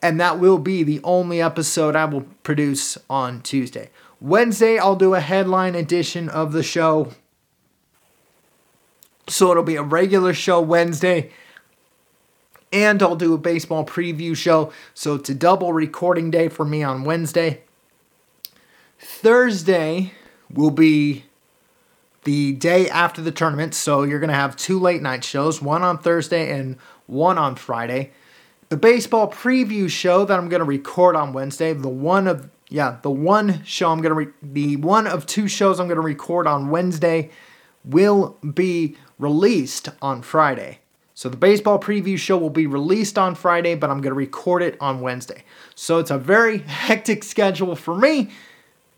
and 0.01 0.19
that 0.19 0.39
will 0.39 0.59
be 0.59 0.83
the 0.83 0.99
only 1.05 1.41
episode 1.41 1.95
I 1.95 2.03
will 2.03 2.25
produce 2.43 2.97
on 3.09 3.43
Tuesday. 3.43 3.91
Wednesday, 4.19 4.77
I'll 4.77 4.97
do 4.97 5.13
a 5.13 5.21
headline 5.21 5.75
edition 5.75 6.27
of 6.27 6.51
the 6.51 6.63
show. 6.63 7.13
So 9.27 9.51
it'll 9.51 9.63
be 9.63 9.75
a 9.75 9.83
regular 9.83 10.33
show 10.33 10.61
Wednesday. 10.61 11.31
And 12.71 13.01
I'll 13.01 13.15
do 13.15 13.33
a 13.33 13.37
baseball 13.37 13.85
preview 13.85 14.35
show. 14.35 14.71
So 14.93 15.15
it's 15.15 15.29
a 15.29 15.35
double 15.35 15.73
recording 15.73 16.31
day 16.31 16.49
for 16.49 16.65
me 16.65 16.83
on 16.83 17.03
Wednesday. 17.03 17.61
Thursday 18.99 20.13
will 20.49 20.71
be 20.71 21.25
the 22.23 22.53
day 22.53 22.89
after 22.89 23.21
the 23.21 23.31
tournament. 23.31 23.73
So 23.73 24.03
you're 24.03 24.19
going 24.19 24.29
to 24.29 24.35
have 24.35 24.55
two 24.55 24.79
late 24.79 25.01
night 25.01 25.23
shows 25.23 25.61
one 25.61 25.83
on 25.83 25.97
Thursday 25.97 26.51
and 26.51 26.77
one 27.05 27.37
on 27.37 27.55
Friday. 27.55 28.11
The 28.69 28.77
baseball 28.77 29.31
preview 29.31 29.89
show 29.89 30.25
that 30.25 30.37
I'm 30.37 30.49
going 30.49 30.59
to 30.59 30.65
record 30.65 31.15
on 31.15 31.31
Wednesday, 31.31 31.71
the 31.71 31.87
one 31.87 32.27
of 32.27 32.49
yeah, 32.69 32.97
the 33.01 33.09
one 33.09 33.63
show 33.63 33.91
I'm 33.91 34.01
going 34.01 34.09
to 34.09 34.15
re- 34.15 34.33
the 34.41 34.75
one 34.75 35.07
of 35.07 35.25
two 35.25 35.47
shows 35.47 35.79
I'm 35.79 35.87
going 35.87 35.95
to 35.95 36.01
record 36.01 36.47
on 36.47 36.69
Wednesday 36.69 37.29
will 37.85 38.37
be 38.53 38.97
released 39.19 39.89
on 40.01 40.21
Friday. 40.21 40.79
So 41.13 41.29
the 41.29 41.37
baseball 41.37 41.79
preview 41.79 42.17
show 42.17 42.37
will 42.37 42.51
be 42.51 42.67
released 42.67 43.17
on 43.17 43.33
Friday, 43.33 43.73
but 43.73 43.89
I'm 43.89 44.01
going 44.01 44.11
to 44.11 44.13
record 44.13 44.61
it 44.61 44.77
on 44.79 45.01
Wednesday. 45.01 45.43
So 45.73 45.97
it's 45.97 46.11
a 46.11 46.17
very 46.17 46.57
hectic 46.67 47.23
schedule 47.23 47.75
for 47.75 47.95
me, 47.95 48.29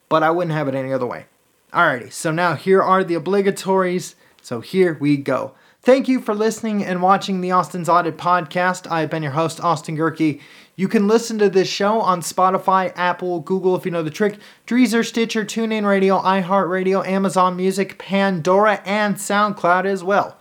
but 0.10 0.22
I 0.22 0.32
wouldn't 0.32 0.56
have 0.56 0.68
it 0.68 0.76
any 0.76 0.92
other 0.92 1.06
way. 1.06 1.26
Alrighty, 1.72 2.12
so 2.12 2.32
now 2.32 2.56
here 2.56 2.82
are 2.82 3.04
the 3.04 3.16
obligatories. 3.16 4.16
So 4.42 4.60
here 4.60 4.98
we 5.00 5.16
go. 5.16 5.54
Thank 5.82 6.10
you 6.10 6.20
for 6.20 6.36
listening 6.36 6.84
and 6.84 7.02
watching 7.02 7.40
the 7.40 7.52
Austin's 7.52 7.88
Audit 7.88 8.18
podcast. 8.18 8.90
I've 8.92 9.10
been 9.10 9.24
your 9.24 9.32
host, 9.32 9.64
Austin 9.64 9.96
Gehrke. 9.96 10.42
You 10.80 10.88
can 10.88 11.10
listen 11.10 11.38
to 11.40 11.50
this 11.50 11.68
show 11.68 12.00
on 12.00 12.22
Spotify, 12.22 12.94
Apple, 12.96 13.42
Google 13.42 13.76
if 13.76 13.84
you 13.84 13.92
know 13.92 14.02
the 14.02 14.10
trick, 14.10 14.38
Deezer, 14.66 15.06
Stitcher, 15.06 15.44
TuneIn 15.44 15.86
Radio, 15.86 16.22
iHeartRadio, 16.22 17.06
Amazon 17.06 17.58
Music, 17.58 17.98
Pandora, 17.98 18.82
and 18.86 19.18
SoundCloud 19.18 19.84
as 19.84 20.06
well. 20.06 20.38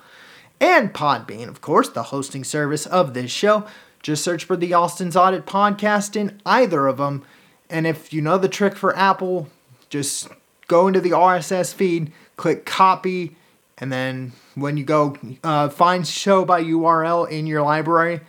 And 0.61 0.95
Podbean, 0.95 1.49
of 1.49 1.61
course, 1.61 1.89
the 1.89 2.05
hosting 2.05 2.45
service 2.45 2.87
of 2.87 3.15
this 3.15 3.33
show. 3.33 3.67
Just 4.01 4.23
search 4.23 4.45
for 4.45 4.57
the 4.57 4.73
Austin's 4.75 5.17
Audit 5.17 5.45
podcast 5.45 6.15
in 6.15 6.41
either 6.47 6.87
of 6.87 6.99
them. 6.99 7.25
And 7.69 7.85
if 7.85 8.13
you 8.13 8.23
know 8.23 8.39
the 8.39 8.49
trick 8.49 8.77
for 8.77 8.97
Apple, 8.97 9.49
just 9.91 10.29
go 10.69 10.87
into 10.87 11.01
the 11.01 11.11
RSS 11.11 11.75
feed, 11.75 12.13
click 12.37 12.65
copy, 12.65 13.35
and 13.77 13.91
then 13.91 14.31
when 14.55 14.77
you 14.77 14.85
go 14.85 15.17
uh, 15.43 15.69
find 15.69 16.07
show 16.07 16.45
by 16.45 16.63
URL 16.63 17.29
in 17.29 17.49
your 17.49 17.63
library, 17.63 18.21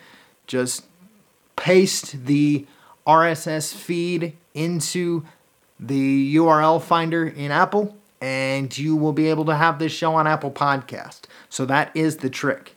just 0.47 0.85
paste 1.59 2.25
the 2.25 2.65
RSS 3.05 3.73
feed 3.73 4.35
into 4.53 5.25
the 5.79 6.35
URL 6.35 6.81
finder 6.81 7.27
in 7.27 7.51
Apple, 7.51 7.97
and 8.21 8.75
you 8.77 8.95
will 8.95 9.13
be 9.13 9.29
able 9.29 9.45
to 9.45 9.55
have 9.55 9.77
this 9.77 9.91
show 9.91 10.15
on 10.15 10.25
Apple 10.25 10.51
Podcast. 10.51 11.21
So 11.49 11.65
that 11.65 11.91
is 11.95 12.17
the 12.17 12.29
trick. 12.29 12.75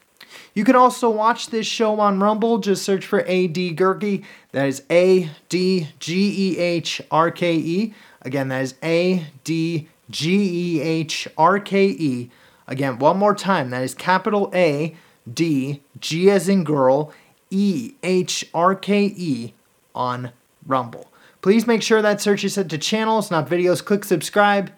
You 0.54 0.64
can 0.64 0.76
also 0.76 1.08
watch 1.08 1.48
this 1.48 1.66
show 1.66 1.98
on 2.00 2.20
Rumble. 2.20 2.58
Just 2.58 2.84
search 2.84 3.06
for 3.06 3.20
AD 3.20 3.54
Gehrke. 3.54 4.24
That 4.52 4.66
is 4.66 4.82
A 4.90 5.30
D 5.48 5.88
G 5.98 6.54
E 6.54 6.58
H 6.58 7.00
R 7.10 7.30
K 7.30 7.54
E. 7.54 7.94
Again, 8.22 8.48
that 8.48 8.62
is 8.62 8.74
A 8.82 9.26
D 9.44 9.88
G 10.10 10.76
E 10.76 10.80
H 10.80 11.28
R 11.38 11.58
K 11.58 11.86
E. 11.86 12.30
Again, 12.66 12.98
one 12.98 13.16
more 13.16 13.34
time. 13.34 13.70
That 13.70 13.82
is 13.82 13.94
capital 13.94 14.50
A 14.54 14.94
D 15.32 15.80
G 16.00 16.30
as 16.30 16.48
in 16.48 16.64
girl 16.64 17.12
E 17.52 17.94
H 18.02 18.48
R 18.54 18.74
K 18.74 19.04
E 19.04 19.52
on 19.94 20.32
Rumble. 20.66 21.12
Please 21.42 21.66
make 21.66 21.82
sure 21.82 22.00
that 22.00 22.20
search 22.20 22.44
is 22.44 22.54
set 22.54 22.70
to 22.70 22.78
channels, 22.78 23.30
not 23.30 23.48
videos. 23.48 23.84
Click 23.84 24.04
subscribe. 24.04 24.72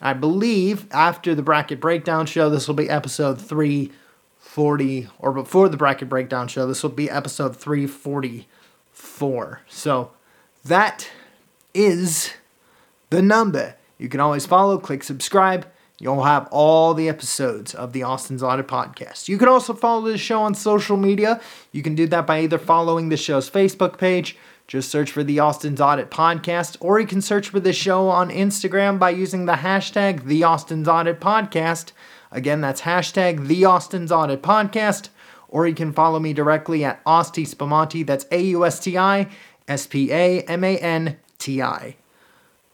I 0.00 0.12
believe 0.12 0.86
after 0.90 1.34
the 1.34 1.42
bracket 1.42 1.80
breakdown 1.80 2.26
show, 2.26 2.50
this 2.50 2.68
will 2.68 2.74
be 2.74 2.90
episode 2.90 3.40
340, 3.40 5.08
or 5.18 5.32
before 5.32 5.68
the 5.68 5.76
bracket 5.76 6.08
breakdown 6.08 6.48
show, 6.48 6.66
this 6.66 6.82
will 6.82 6.90
be 6.90 7.10
episode 7.10 7.56
344. 7.56 9.60
So 9.68 10.10
that 10.64 11.08
is 11.72 12.34
the 13.10 13.22
number. 13.22 13.76
You 13.98 14.08
can 14.08 14.20
always 14.20 14.46
follow, 14.46 14.78
click 14.78 15.04
subscribe. 15.04 15.66
You'll 16.00 16.24
have 16.24 16.48
all 16.50 16.92
the 16.92 17.08
episodes 17.08 17.72
of 17.72 17.92
the 17.92 18.02
Austin's 18.02 18.42
Audit 18.42 18.66
podcast. 18.66 19.28
You 19.28 19.38
can 19.38 19.46
also 19.46 19.72
follow 19.72 20.02
the 20.02 20.18
show 20.18 20.42
on 20.42 20.54
social 20.54 20.96
media. 20.96 21.40
You 21.70 21.82
can 21.82 21.94
do 21.94 22.08
that 22.08 22.26
by 22.26 22.40
either 22.40 22.58
following 22.58 23.08
the 23.08 23.16
show's 23.16 23.48
Facebook 23.48 23.96
page, 23.96 24.36
just 24.66 24.90
search 24.90 25.12
for 25.12 25.22
the 25.22 25.38
Austin's 25.38 25.80
Audit 25.80 26.10
podcast, 26.10 26.76
or 26.80 26.98
you 26.98 27.06
can 27.06 27.22
search 27.22 27.48
for 27.48 27.60
the 27.60 27.72
show 27.72 28.08
on 28.08 28.30
Instagram 28.30 28.98
by 28.98 29.10
using 29.10 29.46
the 29.46 29.52
hashtag 29.52 30.24
the 30.24 30.42
Austin's 30.42 30.88
Audit 30.88 31.20
podcast. 31.20 31.92
Again, 32.32 32.60
that's 32.60 32.80
hashtag 32.80 33.46
the 33.46 33.64
Austin's 33.64 34.10
Audit 34.10 34.42
podcast, 34.42 35.10
or 35.48 35.68
you 35.68 35.74
can 35.74 35.92
follow 35.92 36.18
me 36.18 36.32
directly 36.32 36.84
at 36.84 37.00
Austi 37.06 37.46
Spamanti. 37.46 38.04
That's 38.04 38.26
A 38.32 38.42
U 38.42 38.66
S 38.66 38.80
T 38.80 38.98
I 38.98 39.28
S 39.68 39.86
P 39.86 40.10
A 40.10 40.42
M 40.42 40.64
A 40.64 40.76
N 40.76 41.18
T 41.38 41.62
I. 41.62 41.94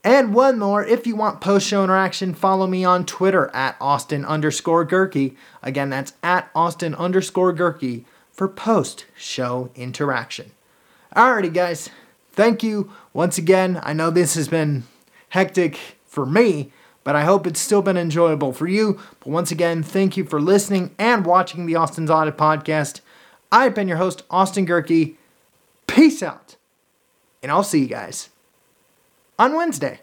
And 0.03 0.33
one 0.33 0.57
more, 0.57 0.83
if 0.83 1.05
you 1.05 1.15
want 1.15 1.41
post 1.41 1.67
show 1.67 1.83
interaction, 1.83 2.33
follow 2.33 2.65
me 2.65 2.83
on 2.83 3.05
Twitter 3.05 3.51
at 3.53 3.75
Austin 3.79 4.25
underscore 4.25 4.85
Gehrke. 4.85 5.35
Again, 5.61 5.91
that's 5.91 6.13
at 6.23 6.49
Austin 6.55 6.95
underscore 6.95 7.53
Gehrke 7.53 8.03
for 8.31 8.47
post 8.47 9.05
show 9.15 9.69
interaction. 9.75 10.51
Alrighty, 11.15 11.53
guys. 11.53 11.89
Thank 12.31 12.63
you 12.63 12.91
once 13.13 13.37
again. 13.37 13.79
I 13.83 13.93
know 13.93 14.09
this 14.09 14.33
has 14.33 14.47
been 14.47 14.85
hectic 15.29 15.77
for 16.07 16.25
me, 16.25 16.71
but 17.03 17.15
I 17.15 17.23
hope 17.23 17.45
it's 17.45 17.59
still 17.59 17.83
been 17.83 17.97
enjoyable 17.97 18.53
for 18.53 18.67
you. 18.67 18.99
But 19.19 19.27
once 19.27 19.51
again, 19.51 19.83
thank 19.83 20.17
you 20.17 20.23
for 20.25 20.41
listening 20.41 20.95
and 20.97 21.25
watching 21.25 21.67
the 21.67 21.75
Austin's 21.75 22.09
Audit 22.09 22.37
podcast. 22.37 23.01
I've 23.51 23.75
been 23.75 23.87
your 23.87 23.97
host, 23.97 24.23
Austin 24.31 24.65
Gehrke. 24.65 25.15
Peace 25.85 26.23
out. 26.23 26.55
And 27.43 27.51
I'll 27.51 27.63
see 27.63 27.81
you 27.81 27.87
guys 27.87 28.30
on 29.41 29.55
Wednesday. 29.55 29.99